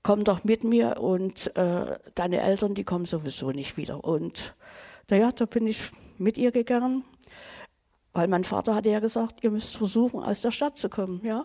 [0.06, 4.04] komm doch mit mir und äh, deine Eltern, die kommen sowieso nicht wieder.
[4.04, 4.54] Und
[5.10, 7.02] naja, da bin ich mit ihr gegangen,
[8.12, 11.22] weil mein Vater hatte ja gesagt, ihr müsst versuchen, aus der Stadt zu kommen.
[11.24, 11.44] Ja?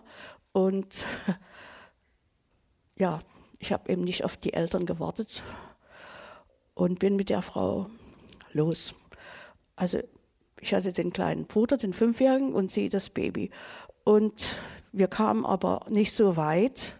[0.52, 1.04] Und
[2.96, 3.18] ja,
[3.58, 5.42] ich habe eben nicht auf die Eltern gewartet
[6.74, 7.90] und bin mit der Frau
[8.52, 8.94] los.
[9.74, 9.98] Also
[10.60, 13.50] ich hatte den kleinen Bruder, den Fünfjährigen, und sie das Baby.
[14.04, 14.54] Und
[14.92, 16.94] wir kamen aber nicht so weit.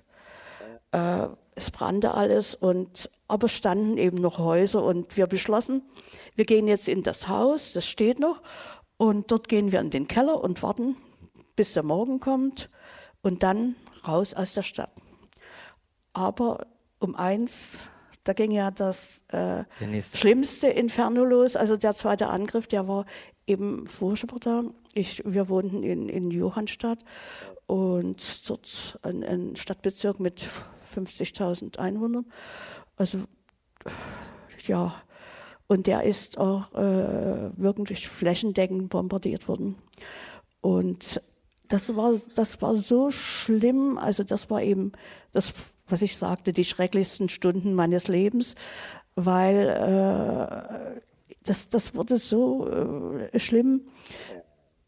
[0.91, 4.83] Äh, es brannte alles, und, aber standen eben noch Häuser.
[4.83, 5.83] Und wir beschlossen,
[6.35, 8.43] wir gehen jetzt in das Haus, das steht noch.
[8.97, 10.97] Und dort gehen wir in den Keller und warten,
[11.57, 12.71] bis der Morgen kommt.
[13.23, 14.93] Und dann raus aus der Stadt.
[16.13, 16.67] Aber
[16.99, 17.85] um eins
[18.25, 19.65] da ging ja das äh,
[20.01, 21.57] schlimmste Inferno los.
[21.57, 23.05] Also der zweite Angriff, der war
[23.47, 24.65] eben furchtbar da.
[24.95, 27.01] Ich, wir wohnten in, in Johannstadt
[27.67, 30.47] und dort ein, ein Stadtbezirk mit
[30.93, 32.27] 50.000 Einwohnern.
[32.97, 33.19] Also
[34.67, 34.95] ja,
[35.67, 39.77] und der ist auch äh, wirklich flächendeckend bombardiert worden.
[40.61, 41.21] Und
[41.69, 44.93] das war, das war so schlimm, also das war eben,
[45.33, 45.55] das,
[45.89, 48.55] was ich sagte, die schrecklichsten Stunden meines Lebens,
[49.15, 51.01] weil äh,
[51.43, 53.83] das, das wurde so äh, schlimm,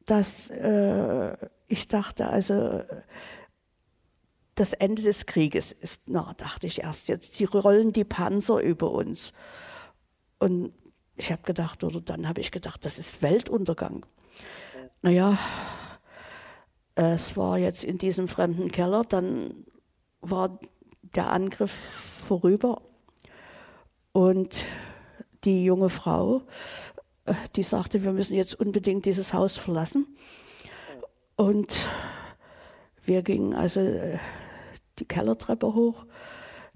[0.04, 1.36] dass äh,
[1.66, 2.82] ich dachte, also
[4.54, 8.90] das Ende des Krieges ist, na, dachte ich erst jetzt, sie rollen die Panzer über
[8.92, 9.32] uns.
[10.38, 10.72] Und
[11.16, 14.06] ich habe gedacht, oder dann habe ich gedacht, das ist Weltuntergang.
[15.02, 15.38] Naja,
[16.94, 19.64] es war jetzt in diesem fremden Keller, dann
[20.20, 20.58] war
[21.02, 21.72] der Angriff
[22.26, 22.82] vorüber
[24.12, 24.66] und
[25.44, 26.42] die junge Frau,
[27.26, 30.16] äh, die sagte, wir müssen jetzt unbedingt dieses Haus verlassen.
[31.36, 31.76] Und
[33.04, 34.18] wir gingen also äh,
[34.98, 36.06] die Kellertreppe hoch,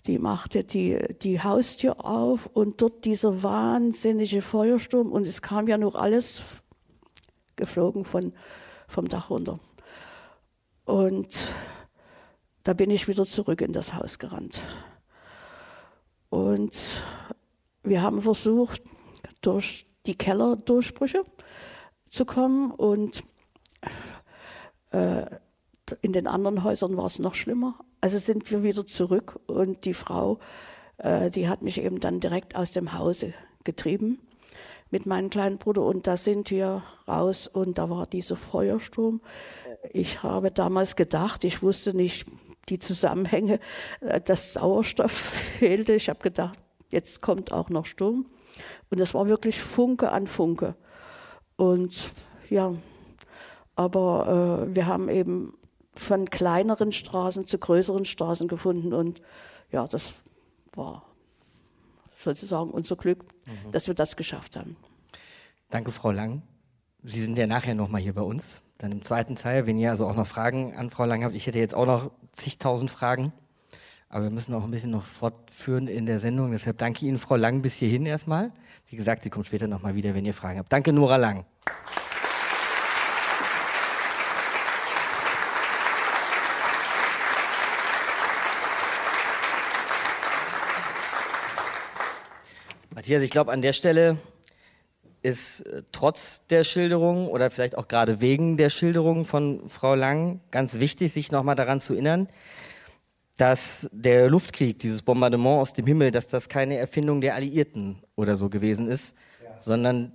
[0.07, 5.77] die machte die, die Haustür auf und dort dieser wahnsinnige Feuersturm und es kam ja
[5.77, 6.45] noch alles
[7.57, 8.33] geflogen von,
[8.87, 9.59] vom Dach runter.
[10.85, 11.39] Und
[12.63, 14.61] da bin ich wieder zurück in das Haus gerannt.
[16.31, 17.03] Und
[17.83, 18.83] wir haben versucht,
[19.41, 21.25] durch die Kellerdurchbrüche
[22.11, 23.23] zu kommen und
[24.91, 25.27] äh,
[26.03, 27.79] in den anderen Häusern war es noch schlimmer.
[28.01, 30.39] Also sind wir wieder zurück und die Frau,
[30.99, 33.35] äh, die hat mich eben dann direkt aus dem Hause
[33.65, 34.21] getrieben
[34.91, 39.21] mit meinem kleinen Bruder und da sind wir raus und da war dieser Feuersturm.
[39.93, 42.27] Ich habe damals gedacht, ich wusste nicht
[42.69, 43.59] die Zusammenhänge,
[44.01, 45.13] äh, dass Sauerstoff
[45.59, 45.95] fehlte.
[45.95, 46.59] Ich habe gedacht,
[46.91, 48.27] jetzt kommt auch noch Sturm.
[48.91, 50.77] Und es war wirklich Funke an Funke.
[51.57, 52.13] Und
[52.49, 52.75] ja,
[53.77, 55.58] aber äh, wir haben eben
[56.01, 58.93] von kleineren Straßen zu größeren Straßen gefunden.
[58.93, 59.21] Und
[59.71, 60.13] ja, das
[60.75, 61.05] war
[62.15, 63.73] sozusagen unser Glück, mhm.
[63.73, 64.77] dass wir das geschafft haben.
[65.71, 66.43] Danke, Frau Lang.
[67.03, 69.67] Sie sind ja nachher nochmal hier bei uns, dann im zweiten Teil.
[69.67, 72.11] Wenn ihr also auch noch Fragen an Frau Lang habt, ich hätte jetzt auch noch
[72.33, 73.33] zigtausend Fragen.
[74.09, 76.51] Aber wir müssen auch ein bisschen noch fortführen in der Sendung.
[76.51, 78.53] Deshalb danke Ihnen, Frau Lang, bis hierhin erstmal.
[78.89, 80.73] Wie gesagt, sie kommt später nochmal wieder, wenn ihr Fragen habt.
[80.73, 81.45] Danke, Nora Lang.
[93.09, 94.19] Matthias, ich glaube, an der Stelle
[95.23, 100.41] ist äh, trotz der Schilderung oder vielleicht auch gerade wegen der Schilderung von Frau Lang
[100.51, 102.29] ganz wichtig, sich nochmal daran zu erinnern,
[103.39, 108.37] dass der Luftkrieg, dieses Bombardement aus dem Himmel, dass das keine Erfindung der Alliierten oder
[108.37, 109.59] so gewesen ist, ja.
[109.59, 110.13] sondern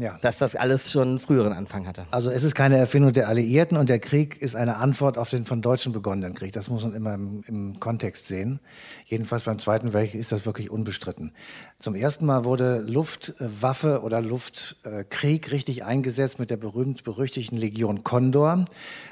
[0.00, 0.18] ja.
[0.20, 2.06] dass das alles schon einen früheren Anfang hatte.
[2.10, 5.44] Also es ist keine Erfindung der Alliierten und der Krieg ist eine Antwort auf den
[5.44, 6.52] von Deutschen begonnenen Krieg.
[6.52, 8.60] Das muss man immer im, im Kontext sehen.
[9.06, 11.32] Jedenfalls beim Zweiten Weltkrieg ist das wirklich unbestritten.
[11.78, 18.64] Zum ersten Mal wurde Luftwaffe oder Luftkrieg richtig eingesetzt mit der berühmt-berüchtigten Legion Condor.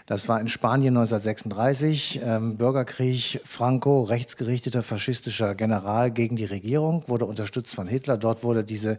[0.06, 2.20] Das war in Spanien 1936.
[2.22, 8.16] Ähm, Bürgerkrieg, Franco, rechtsgerichteter faschistischer General gegen die Regierung, wurde unterstützt von Hitler.
[8.16, 8.98] Dort wurde diese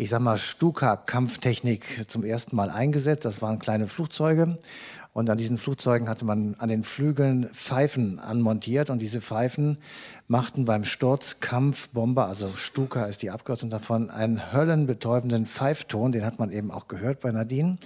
[0.00, 3.26] ich sag mal, Stuka-Kampftechnik zum ersten Mal eingesetzt.
[3.26, 4.56] Das waren kleine Flugzeuge.
[5.12, 8.88] Und an diesen Flugzeugen hatte man an den Flügeln Pfeifen anmontiert.
[8.88, 9.76] Und diese Pfeifen
[10.26, 16.12] machten beim Sturz Kampfbomber, also Stuka ist die Abkürzung davon, einen höllenbetäubenden Pfeifton.
[16.12, 17.76] Den hat man eben auch gehört bei Nadine.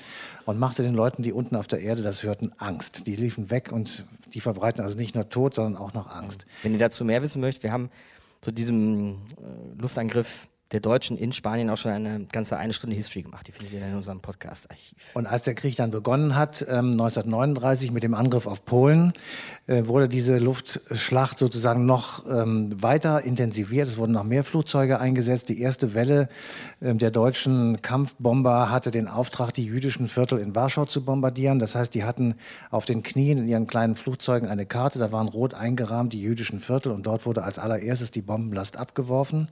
[0.47, 3.09] Und machte den Leuten, die unten auf der Erde das hörten, Angst.
[3.09, 6.47] Die liefen weg und die verbreiten also nicht nur Tod, sondern auch noch Angst.
[6.63, 7.91] Wenn ihr dazu mehr wissen möchtet, wir haben
[8.41, 13.23] zu diesem äh, Luftangriff der Deutschen in Spanien auch schon eine ganze eine Stunde History
[13.23, 13.47] gemacht.
[13.47, 14.99] Die findet ihr in unserem Podcast-Archiv.
[15.13, 19.13] Und als der Krieg dann begonnen hat, ähm, 1939 mit dem Angriff auf Polen,
[19.67, 23.87] äh, wurde diese Luftschlacht sozusagen noch ähm, weiter intensiviert.
[23.87, 25.49] Es wurden noch mehr Flugzeuge eingesetzt.
[25.49, 26.29] Die erste Welle
[26.83, 31.59] ähm, der deutschen Kampfbomber hatte den Auftrag, die jüdischen Viertel in Warschau zu bombardieren.
[31.59, 32.35] Das heißt, die hatten
[32.71, 34.99] auf den Knien in ihren kleinen Flugzeugen eine Karte.
[34.99, 39.49] Da waren rot eingerahmt die jüdischen Viertel und dort wurde als allererstes die Bombenlast abgeworfen.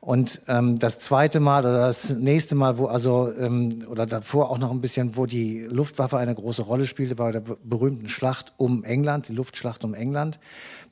[0.00, 4.58] Und ähm, das zweite Mal oder das nächste Mal, wo also ähm, oder davor auch
[4.58, 8.84] noch ein bisschen, wo die Luftwaffe eine große Rolle spielte, war der berühmten Schlacht um
[8.84, 10.40] England, die Luftschlacht um England,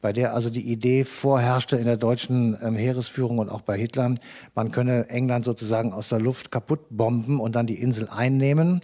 [0.00, 4.14] bei der also die Idee vorherrschte in der deutschen ähm, Heeresführung und auch bei Hitler,
[4.54, 8.80] man könne England sozusagen aus der Luft kaputt bomben und dann die Insel einnehmen.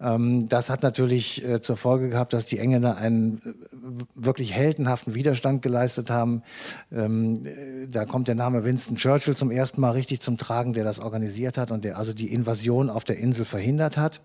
[0.00, 5.14] Ähm, das hat natürlich äh, zur Folge gehabt, dass die Engländer einen äh, wirklich heldenhaften
[5.14, 6.42] Widerstand geleistet haben.
[6.90, 10.84] Ähm, äh, da kommt der Name Winston Churchill zum ersten Mal richtig zum Tragen, der
[10.84, 14.22] das organisiert hat und der also die Invasion auf der Insel verhindert hat.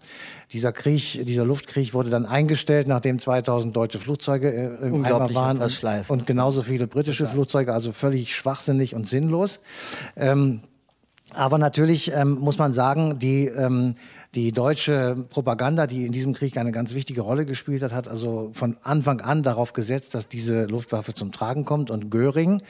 [0.54, 4.50] Dieser Krieg, dieser Luftkrieg wurde dann eingestellt, nachdem 2000 deutsche Flugzeuge
[4.82, 9.60] im Eimer waren und, und genauso viele britische Flugzeuge, also völlig schwachsinnig und sinnlos.
[10.16, 10.62] Ähm,
[11.34, 13.52] aber natürlich muss man sagen, die
[14.36, 18.50] die deutsche Propaganda, die in diesem Krieg eine ganz wichtige Rolle gespielt hat, hat also
[18.54, 21.90] von Anfang an darauf gesetzt, dass diese Luftwaffe zum Tragen kommt.
[21.90, 22.62] Und Göring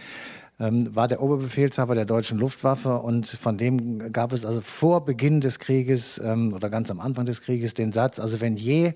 [0.60, 5.41] ähm, war der Oberbefehlshaber der deutschen Luftwaffe und von dem gab es also vor Beginn
[5.41, 8.93] des Krieges ähm, oder ganz am Anfang des Krieges den Satz, also wenn je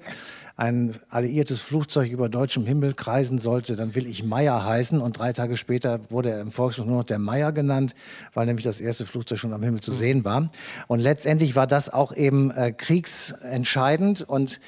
[0.59, 4.99] ein alliiertes Flugzeug über deutschem Himmel kreisen sollte, dann will ich Meier heißen.
[4.99, 7.95] Und drei Tage später wurde er im Volksmund nur noch der Meier genannt,
[8.33, 10.47] weil nämlich das erste Flugzeug schon am Himmel zu sehen war.
[10.87, 14.21] Und letztendlich war das auch eben äh, kriegsentscheidend.
[14.23, 14.59] Und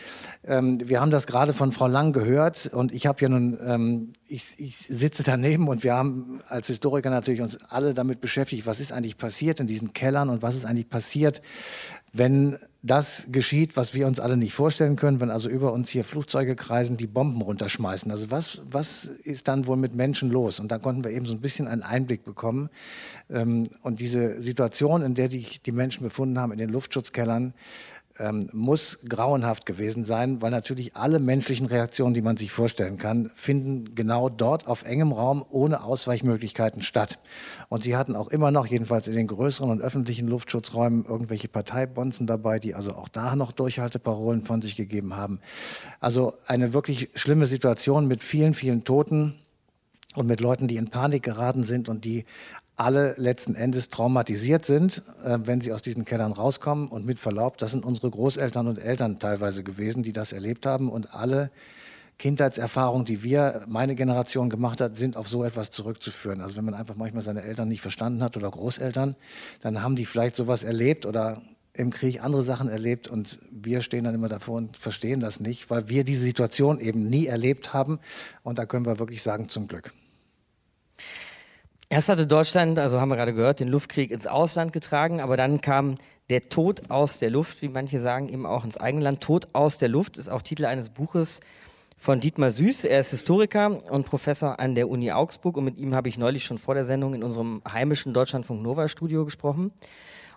[0.47, 2.69] ähm, wir haben das gerade von Frau Lang gehört.
[2.71, 7.09] Und ich habe ja nun, ähm, ich, ich sitze daneben und wir haben als Historiker
[7.09, 10.65] natürlich uns alle damit beschäftigt, was ist eigentlich passiert in diesen Kellern und was ist
[10.65, 11.41] eigentlich passiert,
[12.13, 16.03] wenn das geschieht, was wir uns alle nicht vorstellen können, wenn also über uns hier
[16.03, 18.09] Flugzeuge kreisen, die Bomben runterschmeißen.
[18.09, 20.59] Also was, was ist dann wohl mit Menschen los?
[20.59, 22.69] Und da konnten wir eben so ein bisschen einen Einblick bekommen.
[23.29, 27.53] Ähm, und diese Situation, in der sich die Menschen befunden haben in den Luftschutzkellern,
[28.19, 33.31] ähm, muss grauenhaft gewesen sein, weil natürlich alle menschlichen Reaktionen, die man sich vorstellen kann,
[33.35, 37.19] finden genau dort auf engem Raum ohne Ausweichmöglichkeiten statt.
[37.69, 42.27] Und sie hatten auch immer noch, jedenfalls in den größeren und öffentlichen Luftschutzräumen, irgendwelche Parteibonzen
[42.27, 45.39] dabei, die also auch da noch Durchhalteparolen von sich gegeben haben.
[45.99, 49.35] Also eine wirklich schlimme Situation mit vielen, vielen Toten
[50.15, 52.25] und mit Leuten, die in Panik geraten sind und die
[52.81, 56.87] alle letzten Endes traumatisiert sind, äh, wenn sie aus diesen Kellern rauskommen.
[56.87, 60.89] Und mit Verlaub, das sind unsere Großeltern und Eltern teilweise gewesen, die das erlebt haben.
[60.89, 61.51] Und alle
[62.17, 66.41] Kindheitserfahrungen, die wir, meine Generation gemacht hat, sind auf so etwas zurückzuführen.
[66.41, 69.15] Also wenn man einfach manchmal seine Eltern nicht verstanden hat oder Großeltern,
[69.61, 71.41] dann haben die vielleicht sowas erlebt oder
[71.73, 75.69] im Krieg andere Sachen erlebt und wir stehen dann immer davor und verstehen das nicht,
[75.69, 77.99] weil wir diese Situation eben nie erlebt haben.
[78.43, 79.93] Und da können wir wirklich sagen, zum Glück.
[81.91, 85.59] Erst hatte Deutschland, also haben wir gerade gehört, den Luftkrieg ins Ausland getragen, aber dann
[85.59, 85.95] kam
[86.29, 89.19] der Tod aus der Luft, wie manche sagen, eben auch ins eigene Land.
[89.19, 91.41] Tod aus der Luft ist auch Titel eines Buches
[91.97, 92.85] von Dietmar Süß.
[92.85, 96.45] Er ist Historiker und Professor an der Uni Augsburg und mit ihm habe ich neulich
[96.45, 99.73] schon vor der Sendung in unserem heimischen Deutschlandfunk Nova Studio gesprochen.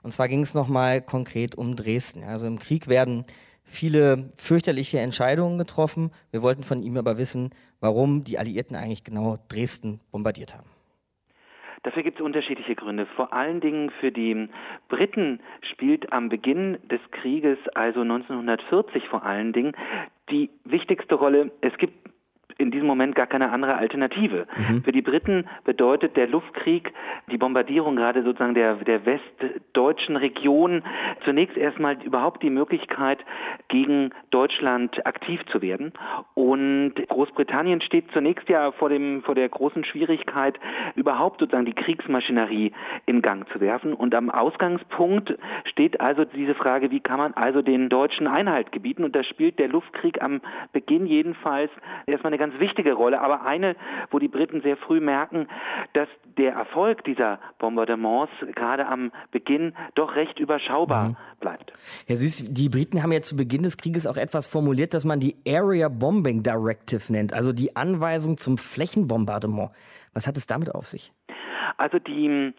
[0.02, 2.24] Und zwar ging es nochmal konkret um Dresden.
[2.24, 3.26] Also im Krieg werden
[3.62, 6.10] viele fürchterliche Entscheidungen getroffen.
[6.32, 10.74] Wir wollten von ihm aber wissen, warum die Alliierten eigentlich genau Dresden bombardiert haben.
[11.84, 13.06] Dafür gibt es unterschiedliche Gründe.
[13.06, 14.48] Vor allen Dingen für die
[14.88, 19.76] Briten spielt am Beginn des Krieges, also 1940 vor allen Dingen,
[20.30, 21.94] die wichtigste Rolle, es gibt
[22.58, 24.46] in diesem Moment gar keine andere Alternative.
[24.56, 24.82] Mhm.
[24.84, 26.92] Für die Briten bedeutet der Luftkrieg,
[27.30, 30.82] die Bombardierung gerade sozusagen der, der westdeutschen Region,
[31.24, 33.24] zunächst erstmal überhaupt die Möglichkeit,
[33.68, 35.92] gegen Deutschland aktiv zu werden.
[36.34, 40.58] Und Großbritannien steht zunächst ja vor, dem, vor der großen Schwierigkeit,
[40.94, 42.72] überhaupt sozusagen die Kriegsmaschinerie
[43.06, 43.94] in Gang zu werfen.
[43.94, 49.04] Und am Ausgangspunkt steht also diese Frage, wie kann man also den Deutschen Einhalt gebieten?
[49.04, 50.40] Und da spielt der Luftkrieg am
[50.72, 51.70] Beginn jedenfalls
[52.06, 53.74] erstmal eine ganz wichtige Rolle, aber eine,
[54.10, 55.48] wo die Briten sehr früh merken,
[55.94, 61.16] dass der Erfolg dieser Bombardements gerade am Beginn doch recht überschaubar mhm.
[61.40, 61.72] bleibt.
[62.06, 65.20] Herr Süß, die Briten haben ja zu Beginn des Krieges auch etwas formuliert, das man
[65.20, 69.70] die Area Bombing Directive nennt, also die Anweisung zum Flächenbombardement.
[70.12, 71.12] Was hat es damit auf sich?
[71.78, 72.52] Also die,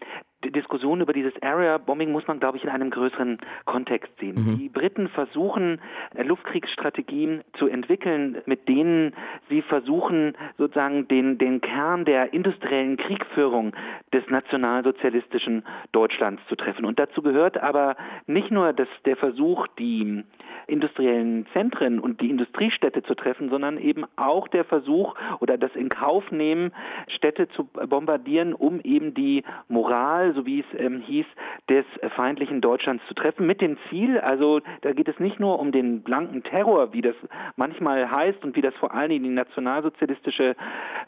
[0.46, 4.36] die Diskussion über dieses Area Bombing muss man, glaube ich, in einem größeren Kontext sehen.
[4.36, 4.58] Mhm.
[4.58, 5.80] Die Briten versuchen,
[6.14, 9.12] äh, Luftkriegsstrategien zu entwickeln, mit denen
[9.48, 13.72] sie versuchen, sozusagen den, den Kern der industriellen Kriegführung
[14.12, 16.84] des nationalsozialistischen Deutschlands zu treffen.
[16.84, 20.22] Und dazu gehört aber nicht nur dass der Versuch, die
[20.66, 25.88] industriellen Zentren und die Industriestädte zu treffen, sondern eben auch der Versuch oder das in
[25.88, 26.72] Kauf nehmen,
[27.08, 31.26] Städte zu bombardieren, um eben die Moral, so wie es ähm, hieß,
[31.68, 31.84] des
[32.14, 36.02] feindlichen Deutschlands zu treffen, mit dem Ziel, also da geht es nicht nur um den
[36.02, 37.16] blanken Terror, wie das
[37.56, 40.54] manchmal heißt und wie das vor allen Dingen die nationalsozialistische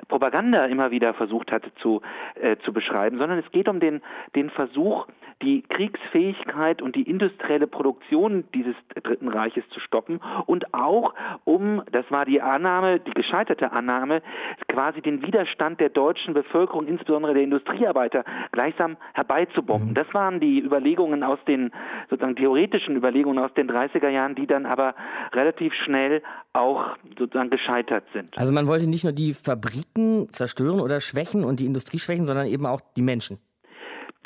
[0.08, 2.00] Propaganda immer wieder versucht hatte zu,
[2.40, 4.02] äh, zu beschreiben, sondern es geht um den,
[4.34, 5.06] den Versuch,
[5.42, 11.14] die Kriegsfähigkeit und die industrielle Produktion dieses Dritten Reiches zu stoppen und auch
[11.44, 14.22] um, das war die Annahme, die gescheiterte Annahme,
[14.68, 19.90] quasi den Widerstand der deutschen Bevölkerung, insbesondere der Industriearbeiter, gleichsam herbeizubomben.
[19.90, 19.94] Mhm.
[19.94, 21.72] Das waren die Überlegungen aus den
[22.08, 24.94] sozusagen theoretischen Überlegungen aus den 30er Jahren, die dann aber
[25.32, 28.38] relativ schnell auch sozusagen gescheitert sind.
[28.38, 32.46] Also man wollte nicht nur die Fabriken zerstören oder schwächen und die Industrie schwächen, sondern
[32.46, 33.38] eben auch die Menschen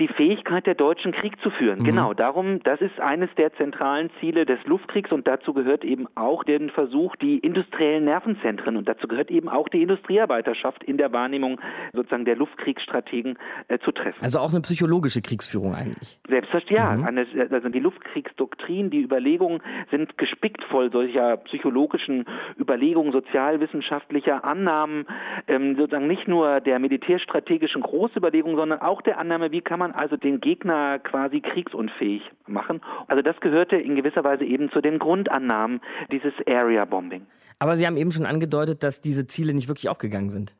[0.00, 1.80] die Fähigkeit der Deutschen Krieg zu führen.
[1.80, 1.84] Mhm.
[1.84, 6.44] Genau, darum, das ist eines der zentralen Ziele des Luftkriegs und dazu gehört eben auch
[6.44, 11.60] der Versuch, die industriellen Nervenzentren und dazu gehört eben auch die Industriearbeiterschaft in der Wahrnehmung
[11.92, 13.38] sozusagen der Luftkriegsstrategen
[13.68, 14.22] äh, zu treffen.
[14.22, 16.20] Also auch eine psychologische Kriegsführung eigentlich.
[16.28, 16.96] Selbstverständlich, ja.
[16.96, 17.04] Mhm.
[17.04, 22.24] Eine, also die Luftkriegsdoktrin, die Überlegungen sind gespickt voll solcher psychologischen
[22.58, 25.06] Überlegungen, sozialwissenschaftlicher Annahmen,
[25.48, 30.16] ähm, sozusagen nicht nur der militärstrategischen Großüberlegungen, sondern auch der Annahme, wie kann man also
[30.16, 32.80] den Gegner quasi kriegsunfähig machen.
[33.08, 35.80] Also das gehörte in gewisser Weise eben zu den Grundannahmen
[36.12, 37.26] dieses Area Bombing.
[37.58, 40.54] Aber Sie haben eben schon angedeutet, dass diese Ziele nicht wirklich aufgegangen sind.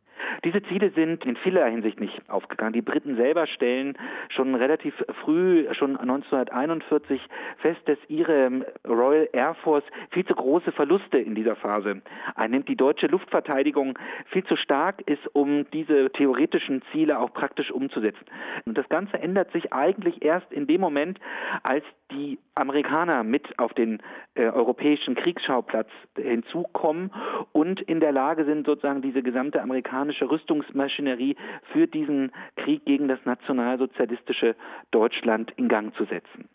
[0.44, 2.72] Diese Ziele sind in vieler Hinsicht nicht aufgegangen.
[2.72, 3.96] Die Briten selber stellen
[4.28, 7.20] schon relativ früh, schon 1941,
[7.58, 12.02] fest, dass ihre Royal Air Force viel zu große Verluste in dieser Phase
[12.34, 12.68] einnimmt.
[12.68, 18.24] Die deutsche Luftverteidigung viel zu stark ist, um diese theoretischen Ziele auch praktisch umzusetzen.
[18.64, 21.18] Und das Ganze ändert sich eigentlich erst in dem Moment,
[21.62, 24.02] als die Amerikaner mit auf den
[24.34, 27.10] äh, europäischen Kriegsschauplatz hinzukommen
[27.52, 31.36] und in der Lage sind, sozusagen diese gesamte amerikanische Rüstungsmaschinerie
[31.72, 34.54] für diesen Krieg gegen das nationalsozialistische
[34.90, 36.48] Deutschland in Gang zu setzen.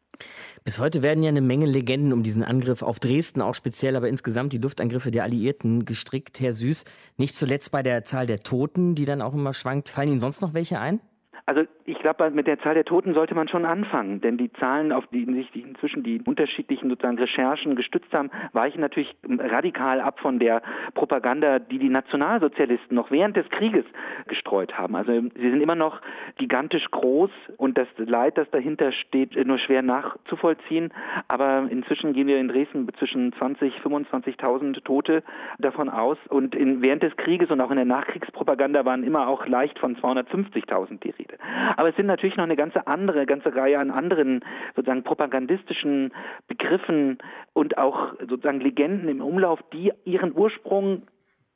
[0.64, 4.10] Bis heute werden ja eine Menge Legenden um diesen Angriff auf Dresden, auch speziell, aber
[4.10, 6.86] insgesamt die Luftangriffe der Alliierten gestrickt, Herr Süß.
[7.18, 9.90] Nicht zuletzt bei der Zahl der Toten, die dann auch immer schwankt.
[9.90, 11.00] Fallen Ihnen sonst noch welche ein?
[11.46, 14.92] Also ich glaube, mit der Zahl der Toten sollte man schon anfangen, denn die Zahlen,
[14.92, 20.38] auf die sich inzwischen die unterschiedlichen sozusagen Recherchen gestützt haben, weichen natürlich radikal ab von
[20.38, 20.62] der
[20.96, 23.86] Propaganda, die die Nationalsozialisten noch während des Krieges
[24.28, 24.98] gestreut haben.
[24.98, 26.02] Also sie sind immer noch
[26.38, 30.94] gigantisch groß und das Leid, das dahinter steht, nur schwer nachzuvollziehen.
[31.30, 35.24] Aber inzwischen gehen wir in Dresden zwischen 20, 25.000 Tote
[35.58, 39.48] davon aus und in, während des Krieges und auch in der Nachkriegspropaganda waren immer auch
[39.48, 41.38] leicht von 250.000 die Rede.
[41.78, 44.44] Aber es sind natürlich noch eine ganze andere, ganze Reihe an anderen
[44.76, 46.12] sozusagen propagandistischen
[46.48, 47.20] Begriffen
[47.54, 51.04] und auch sozusagen Legenden im Umlauf, die ihren Ursprung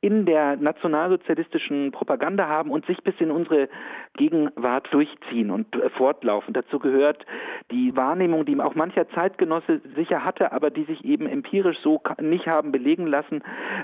[0.00, 3.68] in der nationalsozialistischen Propaganda haben und sich bis in unsere
[4.14, 6.52] Gegenwart durchziehen und äh, fortlaufen.
[6.52, 7.24] Dazu gehört
[7.70, 12.48] die Wahrnehmung, die auch mancher Zeitgenosse sicher hatte, aber die sich eben empirisch so nicht
[12.48, 13.42] haben belegen lassen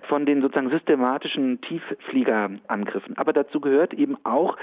[0.08, 3.16] von den sozusagen systematischen Tieffliegerangriffen.
[3.16, 4.56] Aber dazu gehört eben auch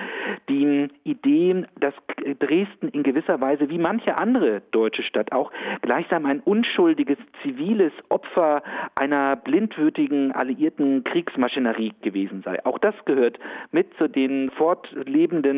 [0.50, 1.94] die Idee, dass
[2.40, 5.52] Dresden in gewisser Weise wie manche andere deutsche Stadt auch
[5.82, 8.62] gleichsam ein unschuldiges ziviles Opfer
[8.96, 12.66] einer blindwütigen alliierten Kriegsmacht Maschinerie gewesen sei.
[12.66, 13.38] Auch das gehört
[13.72, 15.55] mit zu den fortlebenden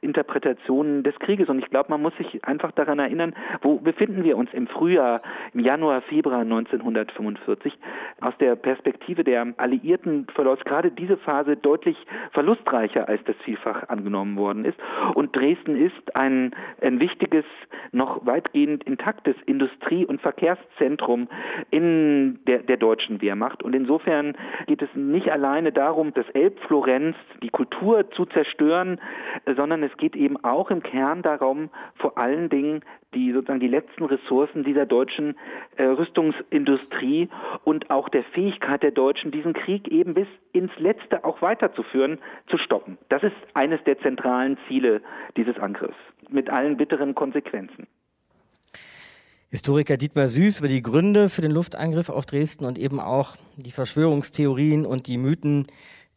[0.00, 1.48] Interpretationen des Krieges.
[1.48, 5.22] Und ich glaube, man muss sich einfach daran erinnern, wo befinden wir uns im Frühjahr,
[5.54, 7.72] im Januar, Februar 1945.
[8.20, 11.96] Aus der Perspektive der Alliierten verläuft gerade diese Phase deutlich
[12.32, 14.78] verlustreicher, als das vielfach angenommen worden ist.
[15.14, 17.44] Und Dresden ist ein, ein wichtiges,
[17.92, 21.28] noch weitgehend intaktes Industrie- und Verkehrszentrum
[21.70, 23.62] in der, der deutschen Wehrmacht.
[23.62, 24.36] Und insofern
[24.66, 29.00] geht es nicht alleine darum, das Elbflorenz, die Kultur zu zerstören,
[29.46, 32.82] sondern es geht eben auch im Kern darum, vor allen Dingen
[33.14, 35.36] die sozusagen die letzten Ressourcen dieser deutschen
[35.76, 37.28] äh, Rüstungsindustrie
[37.64, 42.58] und auch der Fähigkeit der Deutschen, diesen Krieg eben bis ins Letzte auch weiterzuführen, zu
[42.58, 42.98] stoppen.
[43.08, 45.02] Das ist eines der zentralen Ziele
[45.36, 47.86] dieses Angriffs mit allen bitteren Konsequenzen.
[49.52, 53.72] Historiker Dietmar Süß über die Gründe für den Luftangriff auf Dresden und eben auch die
[53.72, 55.66] Verschwörungstheorien und die Mythen,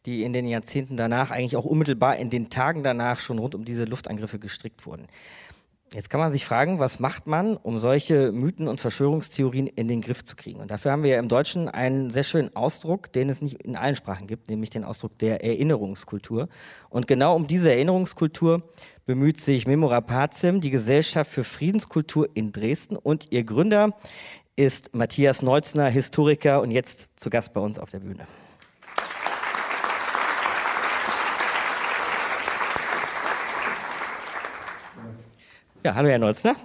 [0.06, 3.64] die in den Jahrzehnten danach, eigentlich auch unmittelbar in den Tagen danach schon rund um
[3.64, 5.06] diese Luftangriffe gestrickt wurden.
[5.94, 10.00] Jetzt kann man sich fragen, was macht man, um solche Mythen und Verschwörungstheorien in den
[10.00, 10.58] Griff zu kriegen?
[10.58, 13.76] Und dafür haben wir ja im Deutschen einen sehr schönen Ausdruck, den es nicht in
[13.76, 16.48] allen Sprachen gibt, nämlich den Ausdruck der Erinnerungskultur.
[16.88, 18.62] Und genau um diese Erinnerungskultur
[19.06, 22.96] bemüht sich Memora Pazim, die Gesellschaft für Friedenskultur in Dresden.
[22.96, 23.96] Und ihr Gründer
[24.56, 28.26] ist Matthias Neuzner, Historiker und jetzt zu Gast bei uns auf der Bühne.
[35.84, 36.56] Ja, hallo Herr Neuzner.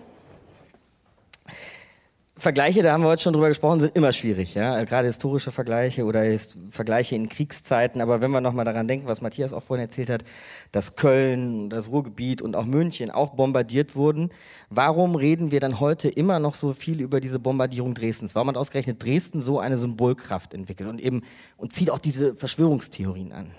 [2.37, 6.05] Vergleiche, da haben wir heute schon drüber gesprochen, sind immer schwierig, ja, gerade historische Vergleiche
[6.05, 6.23] oder
[6.69, 7.99] Vergleiche in Kriegszeiten.
[7.99, 10.23] Aber wenn wir nochmal daran denken, was Matthias auch vorhin erzählt hat,
[10.71, 14.29] dass Köln, das Ruhrgebiet und auch München auch bombardiert wurden,
[14.69, 18.35] warum reden wir dann heute immer noch so viel über diese Bombardierung Dresdens?
[18.35, 21.23] Warum hat ausgerechnet Dresden so eine Symbolkraft entwickelt und eben
[21.57, 23.51] und zieht auch diese Verschwörungstheorien an?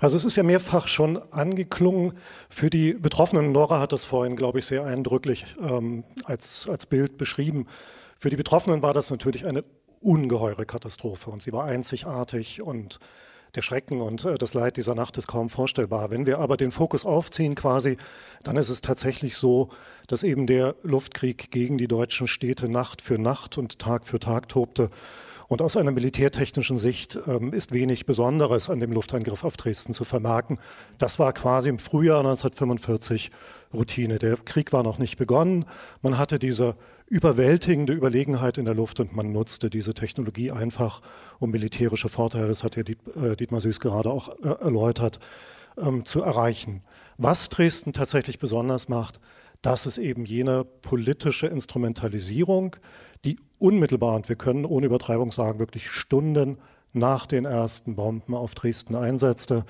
[0.00, 2.14] Also es ist ja mehrfach schon angeklungen.
[2.48, 7.18] Für die Betroffenen, Nora hat das vorhin, glaube ich, sehr eindrücklich ähm, als, als Bild
[7.18, 7.66] beschrieben.
[8.16, 9.62] Für die Betroffenen war das natürlich eine
[10.00, 12.98] ungeheure Katastrophe und sie war einzigartig und
[13.54, 16.10] der Schrecken und äh, das Leid dieser Nacht ist kaum vorstellbar.
[16.10, 17.98] Wenn wir aber den Fokus aufziehen quasi,
[18.42, 19.68] dann ist es tatsächlich so,
[20.06, 24.48] dass eben der Luftkrieg gegen die deutschen Städte Nacht für Nacht und Tag für Tag
[24.48, 24.88] tobte
[25.50, 30.04] und aus einer militärtechnischen Sicht ähm, ist wenig Besonderes an dem Luftangriff auf Dresden zu
[30.04, 30.60] vermerken.
[30.98, 33.32] Das war quasi im Frühjahr 1945
[33.74, 34.20] Routine.
[34.20, 35.64] Der Krieg war noch nicht begonnen.
[36.02, 36.76] Man hatte diese
[37.08, 41.02] überwältigende Überlegenheit in der Luft und man nutzte diese Technologie einfach,
[41.40, 45.18] um militärische Vorteile, das hat ja äh, Dietmar Süß gerade auch äh, erläutert,
[45.76, 46.82] ähm, zu erreichen.
[47.18, 49.18] Was Dresden tatsächlich besonders macht,
[49.62, 52.76] das ist eben jene politische Instrumentalisierung,
[53.24, 56.58] die unmittelbar, und wir können ohne Übertreibung sagen, wirklich Stunden
[56.92, 59.64] nach den ersten Bomben auf Dresden einsetzte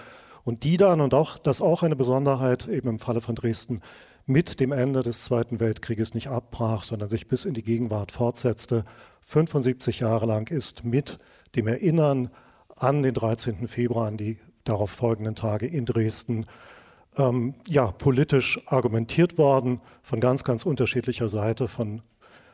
[0.45, 3.81] und die dann, und auch das auch eine Besonderheit eben im Falle von Dresden,
[4.27, 8.85] mit dem Ende des Zweiten Weltkrieges nicht abbrach, sondern sich bis in die Gegenwart fortsetzte,
[9.23, 11.19] 75 Jahre lang ist mit
[11.57, 12.31] dem Erinnern
[12.77, 13.67] an den 13.
[13.67, 16.47] Februar, an die darauf folgenden Tage in Dresden,
[17.17, 22.03] ähm, ja, politisch argumentiert worden, von ganz, ganz unterschiedlicher Seite, von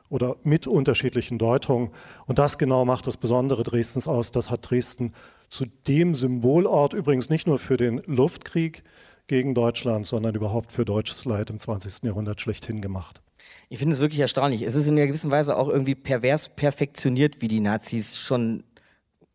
[0.09, 1.91] oder mit unterschiedlichen Deutungen.
[2.27, 4.31] Und das genau macht das Besondere Dresdens aus.
[4.31, 5.13] Das hat Dresden
[5.49, 8.83] zu dem Symbolort übrigens nicht nur für den Luftkrieg
[9.27, 12.05] gegen Deutschland, sondern überhaupt für deutsches Leid im 20.
[12.05, 13.23] Jahrhundert schlechthin gemacht.
[13.69, 14.63] Ich finde es wirklich erstaunlich.
[14.63, 18.63] Es ist in einer gewissen Weise auch irgendwie pervers perfektioniert, wie die Nazis schon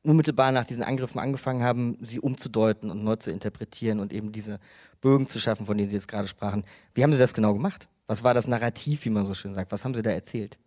[0.03, 4.59] unmittelbar nach diesen Angriffen angefangen haben, sie umzudeuten und neu zu interpretieren und eben diese
[4.99, 6.63] Bögen zu schaffen, von denen Sie jetzt gerade sprachen.
[6.93, 7.87] Wie haben Sie das genau gemacht?
[8.07, 9.71] Was war das Narrativ, wie man so schön sagt?
[9.71, 10.57] Was haben Sie da erzählt?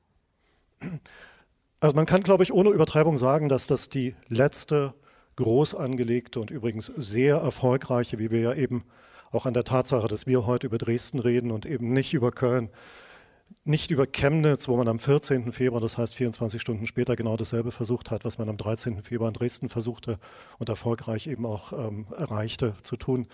[1.80, 4.95] Also man kann, glaube ich, ohne Übertreibung sagen, dass das die letzte
[5.37, 8.85] groß angelegte und übrigens sehr erfolgreiche, wie wir ja eben
[9.32, 12.70] auch an der Tatsache, dass wir heute über Dresden reden und eben nicht über Köln,
[13.64, 15.51] nicht über Chemnitz, wo man am 14.
[15.51, 19.01] Februar, das heißt 24 Stunden später, genau dasselbe versucht hat, was man am 13.
[19.03, 20.18] Februar in Dresden versuchte
[20.59, 23.26] und erfolgreich eben auch ähm, erreichte zu tun.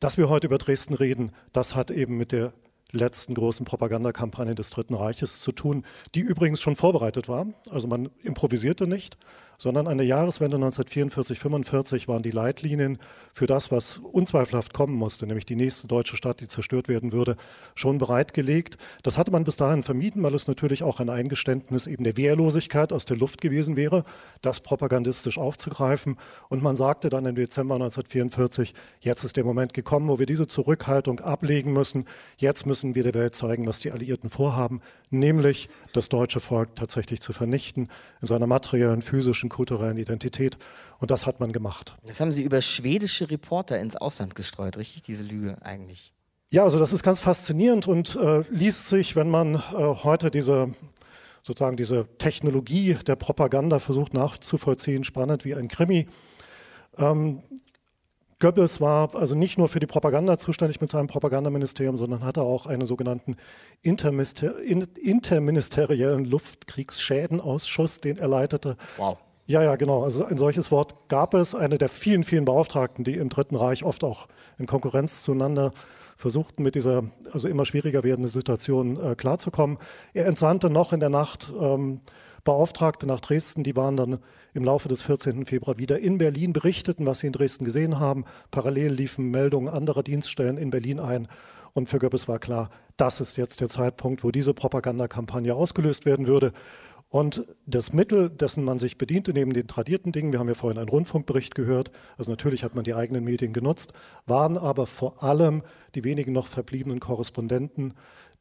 [0.00, 2.52] Dass wir heute über Dresden reden, das hat eben mit der
[2.92, 5.84] letzten großen Propagandakampagne des Dritten Reiches zu tun,
[6.14, 7.46] die übrigens schon vorbereitet war.
[7.70, 9.16] Also man improvisierte nicht,
[9.58, 12.98] sondern an der Jahreswende 1944-45 waren die Leitlinien
[13.32, 17.36] für das, was unzweifelhaft kommen musste, nämlich die nächste deutsche Stadt, die zerstört werden würde,
[17.74, 18.76] schon bereitgelegt.
[19.02, 22.92] Das hatte man bis dahin vermieden, weil es natürlich auch ein Eingeständnis eben der Wehrlosigkeit
[22.92, 24.04] aus der Luft gewesen wäre,
[24.42, 26.16] das propagandistisch aufzugreifen.
[26.48, 30.46] Und man sagte dann im Dezember 1944, jetzt ist der Moment gekommen, wo wir diese
[30.46, 32.06] Zurückhaltung ablegen müssen.
[32.36, 34.80] Jetzt müssen wir der Welt zeigen, was die Alliierten vorhaben,
[35.10, 37.88] nämlich das deutsche Volk tatsächlich zu vernichten
[38.20, 40.58] in seiner materiellen, physischen, deutschen kulturellen Identität.
[41.00, 41.96] Und das hat man gemacht.
[42.06, 46.12] Das haben Sie über schwedische Reporter ins Ausland gestreut, richtig, diese Lüge eigentlich?
[46.50, 49.60] Ja, also das ist ganz faszinierend und äh, liest sich, wenn man äh,
[50.04, 50.72] heute diese
[51.42, 56.06] sozusagen diese Technologie der Propaganda versucht nachzuvollziehen, spannend wie ein Krimi.
[56.96, 57.42] Ähm,
[58.40, 62.66] Goebbels war also nicht nur für die Propaganda zuständig mit seinem Propagandaministerium, sondern hatte auch
[62.66, 63.36] einen sogenannten
[63.82, 68.76] interministeriellen Luftkriegsschädenausschuss, den er leitete.
[68.96, 70.04] Wow Ja, ja, genau.
[70.04, 71.54] Also ein solches Wort gab es.
[71.54, 74.26] Eine der vielen, vielen Beauftragten, die im Dritten Reich oft auch
[74.58, 75.72] in Konkurrenz zueinander
[76.16, 79.78] versuchten, mit dieser also immer schwieriger werdenden Situation äh, klarzukommen.
[80.14, 82.00] Er entsandte noch in der Nacht ähm,
[82.44, 84.18] Beauftragte nach Dresden, die waren dann
[84.52, 85.44] im Laufe des 14.
[85.46, 88.24] Februar wieder in Berlin, berichteten, was sie in Dresden gesehen haben.
[88.50, 91.26] Parallel liefen Meldungen anderer Dienststellen in Berlin ein.
[91.72, 96.26] Und für Goebbels war klar, das ist jetzt der Zeitpunkt, wo diese Propagandakampagne ausgelöst werden
[96.28, 96.52] würde.
[97.14, 100.80] Und das Mittel, dessen man sich bediente, neben den tradierten Dingen, wir haben ja vorhin
[100.80, 103.92] einen Rundfunkbericht gehört, also natürlich hat man die eigenen Medien genutzt,
[104.26, 105.62] waren aber vor allem
[105.94, 107.94] die wenigen noch verbliebenen Korrespondenten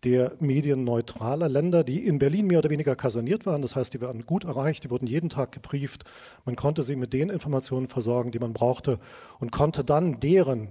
[0.03, 3.61] der Medien neutraler Länder, die in Berlin mehr oder weniger kaserniert waren.
[3.61, 6.03] Das heißt, die waren gut erreicht, die wurden jeden Tag gebrieft.
[6.43, 8.97] Man konnte sie mit den Informationen versorgen, die man brauchte
[9.39, 10.69] und konnte dann deren,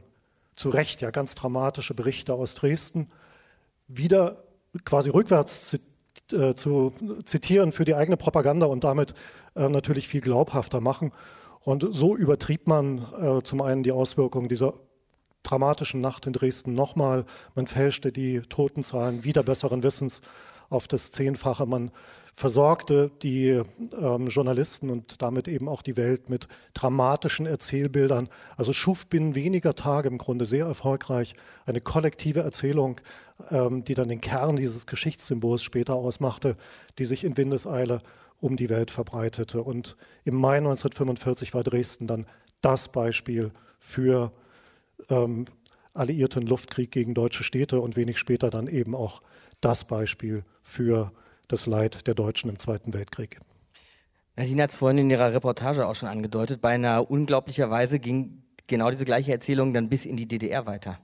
[0.56, 3.12] zu Recht ja ganz dramatische Berichte aus Dresden,
[3.86, 4.42] wieder
[4.84, 5.91] quasi rückwärts zitieren
[6.32, 6.92] äh, zu
[7.24, 9.14] zitieren für die eigene Propaganda und damit
[9.54, 11.12] äh, natürlich viel glaubhafter machen.
[11.60, 14.74] Und so übertrieb man äh, zum einen die Auswirkungen dieser
[15.42, 17.24] dramatischen Nacht in Dresden nochmal.
[17.54, 20.22] Man fälschte die Totenzahlen wieder besseren Wissens
[20.72, 21.66] auf das Zehnfache.
[21.66, 21.90] Man
[22.34, 23.62] versorgte die
[23.98, 28.28] ähm, Journalisten und damit eben auch die Welt mit dramatischen Erzählbildern.
[28.56, 31.34] Also schuf binnen weniger Tage im Grunde sehr erfolgreich
[31.66, 33.00] eine kollektive Erzählung,
[33.50, 36.56] ähm, die dann den Kern dieses Geschichtssymbols später ausmachte,
[36.98, 38.00] die sich in Windeseile
[38.40, 39.62] um die Welt verbreitete.
[39.62, 42.26] Und im Mai 1945 war Dresden dann
[42.62, 44.32] das Beispiel für
[45.10, 45.44] ähm,
[45.94, 49.20] alliierten Luftkrieg gegen deutsche Städte und wenig später dann eben auch
[49.60, 51.12] das Beispiel für
[51.48, 53.38] das Leid der Deutschen im Zweiten Weltkrieg.
[54.36, 56.60] Nadine hat es vorhin in ihrer Reportage auch schon angedeutet.
[56.62, 60.98] Beinahe unglaublicherweise ging genau diese gleiche Erzählung dann bis in die DDR weiter.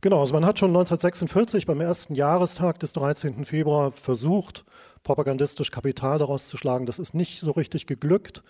[0.00, 3.44] Genau, also man hat schon 1946 beim ersten Jahrestag des 13.
[3.46, 4.64] Februar versucht,
[5.02, 6.86] propagandistisch Kapital daraus zu schlagen.
[6.86, 8.42] Das ist nicht so richtig geglückt.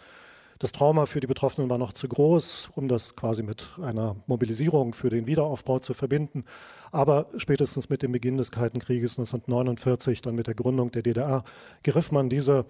[0.58, 4.94] Das Trauma für die Betroffenen war noch zu groß, um das quasi mit einer Mobilisierung
[4.94, 6.44] für den Wiederaufbau zu verbinden.
[6.92, 11.44] Aber spätestens mit dem Beginn des Kalten Krieges 1949, dann mit der Gründung der DDR,
[11.82, 12.64] griff man diese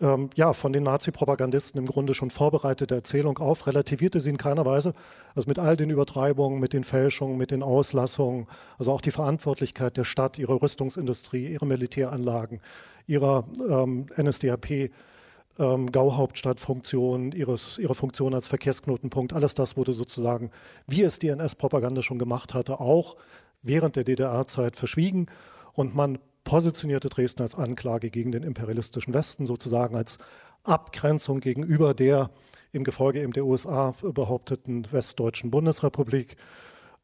[0.00, 4.66] ähm, ja, von den Nazi-Propagandisten im Grunde schon vorbereitete Erzählung auf, relativierte sie in keiner
[4.66, 4.92] Weise.
[5.34, 8.46] Also mit all den Übertreibungen, mit den Fälschungen, mit den Auslassungen,
[8.76, 12.60] also auch die Verantwortlichkeit der Stadt, ihrer Rüstungsindustrie, ihrer Militäranlagen,
[13.06, 14.90] ihrer ähm, NSDAP
[15.58, 20.50] ähm, Gauhauptstadtfunktion, ihre Funktion als Verkehrsknotenpunkt, alles das wurde sozusagen,
[20.86, 23.16] wie es die NS-Propaganda schon gemacht hatte, auch
[23.62, 25.26] während der DDR-Zeit verschwiegen
[25.72, 30.18] und man positionierte Dresden als Anklage gegen den imperialistischen Westen, sozusagen als
[30.62, 32.30] Abgrenzung gegenüber der
[32.72, 36.36] im Gefolge eben der USA behaupteten westdeutschen Bundesrepublik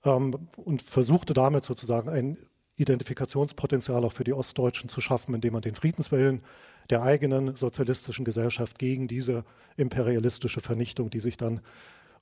[0.04, 2.36] ähm, und versuchte damit sozusagen ein
[2.76, 6.42] Identifikationspotenzial auch für die Ostdeutschen zu schaffen, indem man den Friedenswillen
[6.90, 9.44] der eigenen sozialistischen Gesellschaft gegen diese
[9.76, 11.60] imperialistische Vernichtung, die sich dann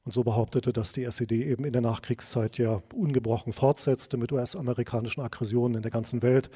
[0.04, 5.20] und so behauptete, dass die SED eben in der Nachkriegszeit ja ungebrochen fortsetzte, mit US-amerikanischen
[5.20, 6.50] Aggressionen in der ganzen Welt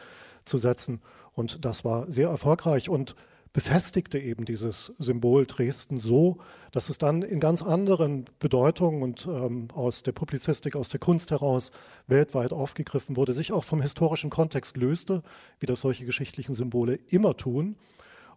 [0.44, 1.00] zu setzen.
[1.34, 3.14] Und das war sehr erfolgreich und
[3.52, 6.38] befestigte eben dieses Symbol Dresden so,
[6.70, 11.30] dass es dann in ganz anderen Bedeutungen und ähm, aus der Publizistik, aus der Kunst
[11.30, 11.70] heraus
[12.06, 15.22] weltweit aufgegriffen wurde, sich auch vom historischen Kontext löste,
[15.60, 17.76] wie das solche geschichtlichen Symbole immer tun,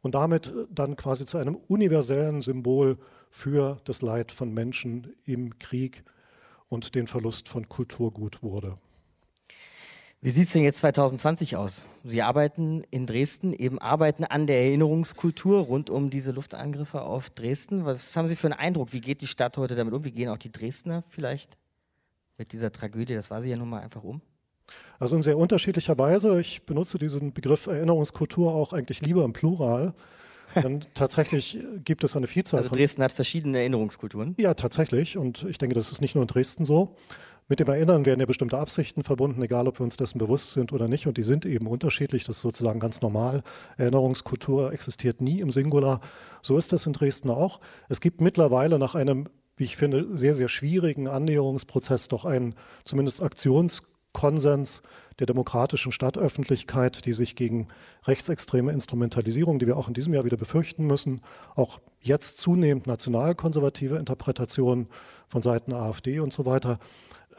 [0.01, 2.99] und damit dann quasi zu einem universellen Symbol
[3.31, 6.03] für das Leid von Menschen im Krieg
[6.69, 8.75] und den Verlust von Kulturgut wurde.
[10.25, 11.85] Wie sieht es denn jetzt 2020 aus?
[12.03, 17.85] Sie arbeiten in Dresden, eben arbeiten an der Erinnerungskultur rund um diese Luftangriffe auf Dresden.
[17.85, 18.91] Was haben Sie für einen Eindruck?
[18.91, 20.03] Wie geht die Stadt heute damit um?
[20.03, 21.59] Wie gehen auch die Dresdner vielleicht
[22.39, 24.19] mit dieser Tragödie, das war sie ja nun mal einfach um?
[24.97, 26.39] Also in sehr unterschiedlicher Weise.
[26.39, 29.93] Ich benutze diesen Begriff Erinnerungskultur auch eigentlich lieber im Plural.
[30.55, 34.35] Denn tatsächlich gibt es eine Vielzahl also Dresden hat verschiedene Erinnerungskulturen?
[34.37, 35.17] Ja, tatsächlich.
[35.17, 36.95] Und ich denke, das ist nicht nur in Dresden so.
[37.47, 40.73] Mit dem Erinnern werden ja bestimmte Absichten verbunden, egal ob wir uns dessen bewusst sind
[40.73, 41.05] oder nicht.
[41.05, 42.23] Und die sind eben unterschiedlich.
[42.23, 43.43] Das ist sozusagen ganz normal.
[43.77, 46.01] Erinnerungskultur existiert nie im Singular.
[46.41, 47.59] So ist das in Dresden auch.
[47.87, 53.21] Es gibt mittlerweile nach einem, wie ich finde, sehr, sehr schwierigen Annäherungsprozess doch einen zumindest
[54.15, 54.81] Aktionskonsens
[55.19, 57.67] der demokratischen Stadtöffentlichkeit, die sich gegen
[58.05, 61.21] rechtsextreme Instrumentalisierung, die wir auch in diesem Jahr wieder befürchten müssen,
[61.55, 64.87] auch jetzt zunehmend nationalkonservative Interpretationen
[65.27, 66.77] von Seiten AfD und so weiter,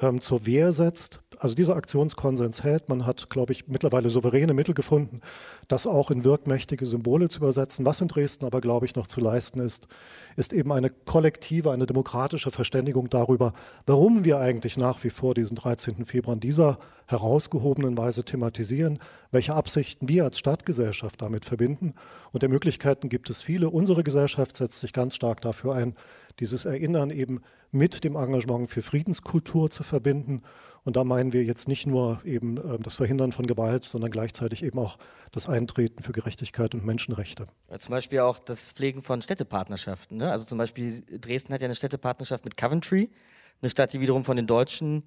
[0.00, 1.22] ähm, zur Wehr setzt.
[1.38, 2.88] Also dieser Aktionskonsens hält.
[2.88, 5.20] Man hat, glaube ich, mittlerweile souveräne Mittel gefunden,
[5.68, 7.84] das auch in wirkmächtige Symbole zu übersetzen.
[7.84, 9.88] Was in Dresden aber, glaube ich, noch zu leisten ist,
[10.36, 13.52] ist eben eine kollektive, eine demokratische Verständigung darüber,
[13.86, 16.04] warum wir eigentlich nach wie vor diesen 13.
[16.04, 18.98] Februar in dieser herausgehobenen Weise thematisieren,
[19.30, 21.94] welche Absichten wir als Stadtgesellschaft damit verbinden.
[22.32, 23.70] Und der Möglichkeiten gibt es viele.
[23.70, 25.94] Unsere Gesellschaft setzt sich ganz stark dafür ein,
[26.40, 27.40] dieses Erinnern eben
[27.70, 30.42] mit dem Engagement für Friedenskultur zu verbinden.
[30.86, 34.62] Und da meinen wir jetzt nicht nur eben äh, das Verhindern von Gewalt, sondern gleichzeitig
[34.62, 34.98] eben auch
[35.32, 37.46] das Eintreten für Gerechtigkeit und Menschenrechte.
[37.68, 40.16] Ja, zum Beispiel auch das Pflegen von Städtepartnerschaften.
[40.18, 40.30] Ne?
[40.30, 43.10] Also zum Beispiel Dresden hat ja eine Städtepartnerschaft mit Coventry,
[43.60, 45.02] eine Stadt, die wiederum von den Deutschen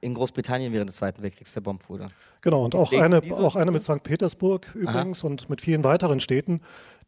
[0.00, 2.08] in Großbritannien während des Zweiten Weltkriegs zerbombt wurde.
[2.42, 4.02] Genau, und auch eine, auch eine mit St.
[4.02, 5.28] Petersburg übrigens Aha.
[5.28, 6.60] und mit vielen weiteren Städten,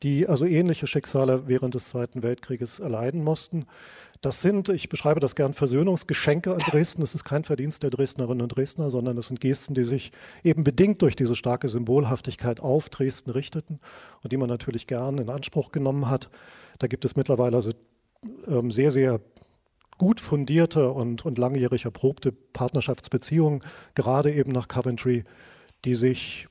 [0.02, 3.66] die also ähnliche Schicksale während des Zweiten Weltkrieges erleiden mussten.
[4.20, 7.00] Das sind, ich beschreibe das gern, Versöhnungsgeschenke an Dresden.
[7.00, 10.12] Das ist kein Verdienst der Dresdnerinnen und Dresdner, sondern es sind Gesten, die sich
[10.44, 13.80] eben bedingt durch diese starke Symbolhaftigkeit auf Dresden richteten
[14.22, 16.28] und die man natürlich gern in Anspruch genommen hat.
[16.78, 17.72] Da gibt es mittlerweile also
[18.46, 19.20] ähm, sehr, sehr
[19.96, 23.60] gut fundierte und, und langjährig erprobte Partnerschaftsbeziehungen,
[23.94, 25.24] gerade eben nach Coventry,
[25.86, 26.46] die sich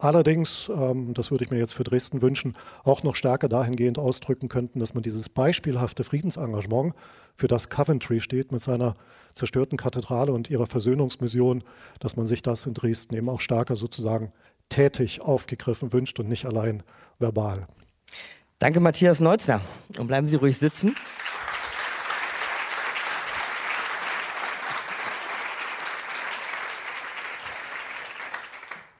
[0.00, 4.48] allerdings, ähm, das würde ich mir jetzt für Dresden wünschen, auch noch stärker dahingehend ausdrücken
[4.48, 6.94] könnten, dass man dieses beispielhafte Friedensengagement,
[7.34, 8.94] für das Coventry steht mit seiner
[9.34, 11.64] zerstörten Kathedrale und ihrer Versöhnungsmission,
[11.98, 14.32] dass man sich das in Dresden eben auch stärker sozusagen
[14.68, 16.82] tätig aufgegriffen wünscht und nicht allein
[17.18, 17.66] verbal.
[18.58, 19.62] Danke, Matthias Neuzner.
[19.96, 20.94] Und bleiben Sie ruhig sitzen.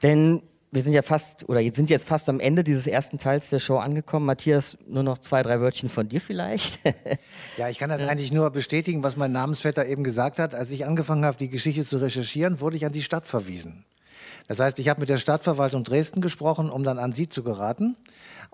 [0.01, 0.41] Denn
[0.71, 3.77] wir sind ja fast, oder sind jetzt fast am Ende dieses ersten Teils der Show
[3.77, 4.25] angekommen.
[4.25, 6.79] Matthias, nur noch zwei, drei Wörtchen von dir vielleicht.
[7.57, 10.55] ja, ich kann das eigentlich nur bestätigen, was mein Namensvetter eben gesagt hat.
[10.55, 13.83] Als ich angefangen habe, die Geschichte zu recherchieren, wurde ich an die Stadt verwiesen.
[14.47, 17.95] Das heißt, ich habe mit der Stadtverwaltung Dresden gesprochen, um dann an Sie zu geraten.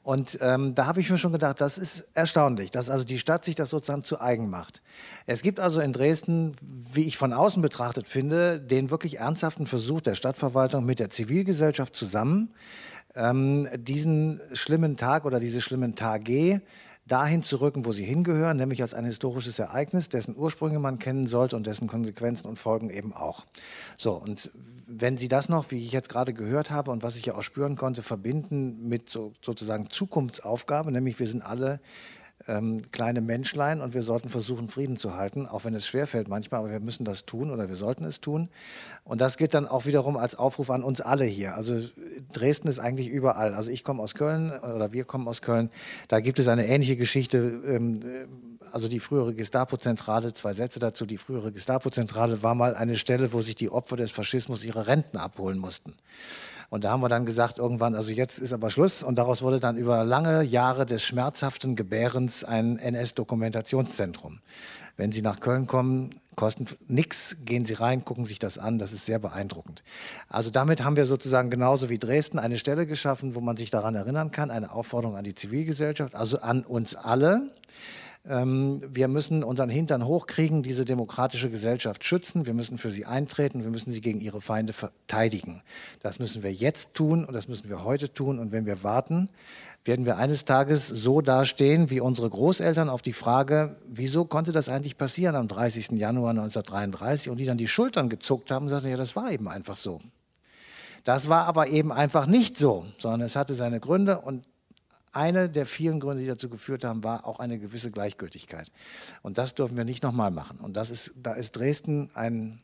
[0.04, 3.44] Und ähm, da habe ich mir schon gedacht, das ist erstaunlich, dass also die Stadt
[3.44, 4.82] sich das sozusagen zu eigen macht.
[5.26, 10.00] Es gibt also in Dresden, wie ich von außen betrachtet finde, den wirklich ernsthaften Versuch
[10.00, 12.54] der Stadtverwaltung mit der Zivilgesellschaft zusammen,
[13.16, 16.62] ähm, diesen schlimmen Tag oder diese schlimmen Tage
[17.06, 21.28] dahin zu rücken, wo sie hingehören, nämlich als ein historisches Ereignis, dessen Ursprünge man kennen
[21.28, 23.46] sollte und dessen Konsequenzen und Folgen eben auch.
[23.98, 24.52] So, und
[24.88, 27.44] wenn Sie das noch, wie ich jetzt gerade gehört habe und was ich ja auch
[27.44, 31.82] spüren konnte, verbinden mit so, sozusagen Zukunftsaufgabe, nämlich wir sind alle
[32.48, 36.62] ähm, kleine Menschlein und wir sollten versuchen, Frieden zu halten, auch wenn es schwerfällt manchmal,
[36.62, 38.50] aber wir müssen das tun oder wir sollten es tun.
[39.04, 41.56] Und das geht dann auch wiederum als Aufruf an uns alle hier.
[41.56, 41.80] Also
[42.32, 43.54] Dresden ist eigentlich überall.
[43.54, 45.70] Also ich komme aus Köln oder wir kommen aus Köln.
[46.08, 47.38] Da gibt es eine ähnliche Geschichte.
[47.66, 48.00] Ähm,
[48.72, 53.42] also die frühere Gestapo-Zentrale, zwei Sätze dazu, die frühere Gestapo-Zentrale war mal eine Stelle, wo
[53.42, 55.96] sich die Opfer des Faschismus ihre Renten abholen mussten.
[56.70, 59.02] Und da haben wir dann gesagt, irgendwann, also jetzt ist aber Schluss.
[59.02, 64.40] Und daraus wurde dann über lange Jahre des schmerzhaften Gebärens ein NS-Dokumentationszentrum.
[64.98, 68.92] Wenn Sie nach Köln kommen, kostet nichts, gehen Sie rein, gucken sich das an, das
[68.92, 69.84] ist sehr beeindruckend.
[70.28, 73.96] Also damit haben wir sozusagen genauso wie Dresden eine Stelle geschaffen, wo man sich daran
[73.96, 77.52] erinnern kann, eine Aufforderung an die Zivilgesellschaft, also an uns alle,
[78.30, 82.46] ähm, wir müssen unseren Hintern hochkriegen, diese demokratische Gesellschaft schützen.
[82.46, 83.64] Wir müssen für sie eintreten.
[83.64, 85.62] Wir müssen sie gegen ihre Feinde verteidigen.
[86.02, 88.40] Das müssen wir jetzt tun und das müssen wir heute tun.
[88.40, 89.30] Und wenn wir warten,
[89.86, 94.68] werden wir eines Tages so dastehen wie unsere Großeltern auf die Frage, wieso konnte das
[94.68, 95.92] eigentlich passieren am 30.
[95.92, 99.48] Januar 1933 und die dann die Schultern gezuckt haben und sagten, ja, das war eben
[99.48, 100.02] einfach so.
[101.06, 104.46] Das war aber eben einfach nicht so, sondern es hatte seine Gründe und
[105.18, 108.72] eine der vielen Gründe, die dazu geführt haben, war auch eine gewisse Gleichgültigkeit.
[109.24, 110.60] Und das dürfen wir nicht nochmal machen.
[110.60, 112.62] Und das ist, da ist Dresden ein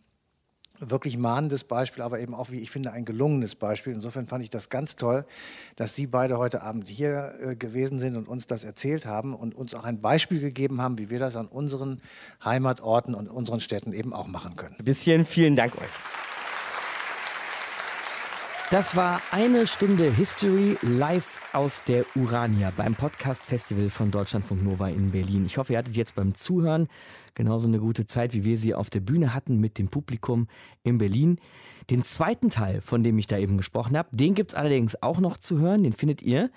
[0.80, 3.94] wirklich mahnendes Beispiel, aber eben auch, wie ich finde, ein gelungenes Beispiel.
[3.94, 5.26] Insofern fand ich das ganz toll,
[5.76, 9.56] dass Sie beide heute Abend hier äh, gewesen sind und uns das erzählt haben und
[9.56, 12.02] uns auch ein Beispiel gegeben haben, wie wir das an unseren
[12.44, 14.76] Heimatorten und unseren Städten eben auch machen können.
[14.78, 16.33] Ein bisschen vielen Dank euch.
[18.74, 24.90] Das war eine Stunde History live aus der Urania beim Podcast Festival von Deutschlandfunk Nova
[24.90, 25.46] in Berlin.
[25.46, 26.88] Ich hoffe, ihr hattet jetzt beim Zuhören
[27.36, 30.48] genauso eine gute Zeit, wie wir sie auf der Bühne hatten mit dem Publikum
[30.82, 31.38] in Berlin.
[31.92, 35.20] Den zweiten Teil, von dem ich da eben gesprochen habe, den gibt es allerdings auch
[35.20, 35.84] noch zu hören.
[35.84, 36.50] Den findet ihr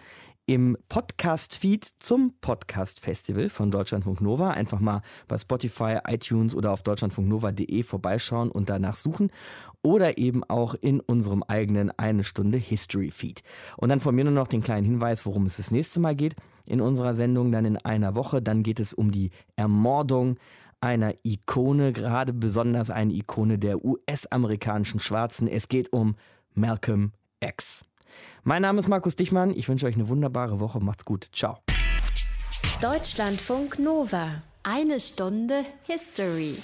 [0.46, 4.52] im Podcast-Feed zum Podcast-Festival von Deutschlandfunk Nova.
[4.52, 9.30] Einfach mal bei Spotify, iTunes oder auf deutschlandfunknova.de vorbeischauen und danach suchen.
[9.82, 13.42] Oder eben auch in unserem eigenen Eine Stunde History-Feed.
[13.76, 16.36] Und dann von mir nur noch den kleinen Hinweis, worum es das nächste Mal geht
[16.64, 18.40] in unserer Sendung, dann in einer Woche.
[18.40, 20.38] Dann geht es um die Ermordung
[20.80, 25.48] einer Ikone, gerade besonders eine Ikone der US-amerikanischen Schwarzen.
[25.48, 26.14] Es geht um
[26.54, 27.84] Malcolm X.
[28.44, 29.50] Mein Name ist Markus Dichmann.
[29.50, 30.78] Ich wünsche euch eine wunderbare Woche.
[30.80, 31.28] Macht's gut.
[31.32, 31.58] Ciao.
[32.80, 34.42] Deutschlandfunk Nova.
[34.62, 36.56] Eine Stunde History.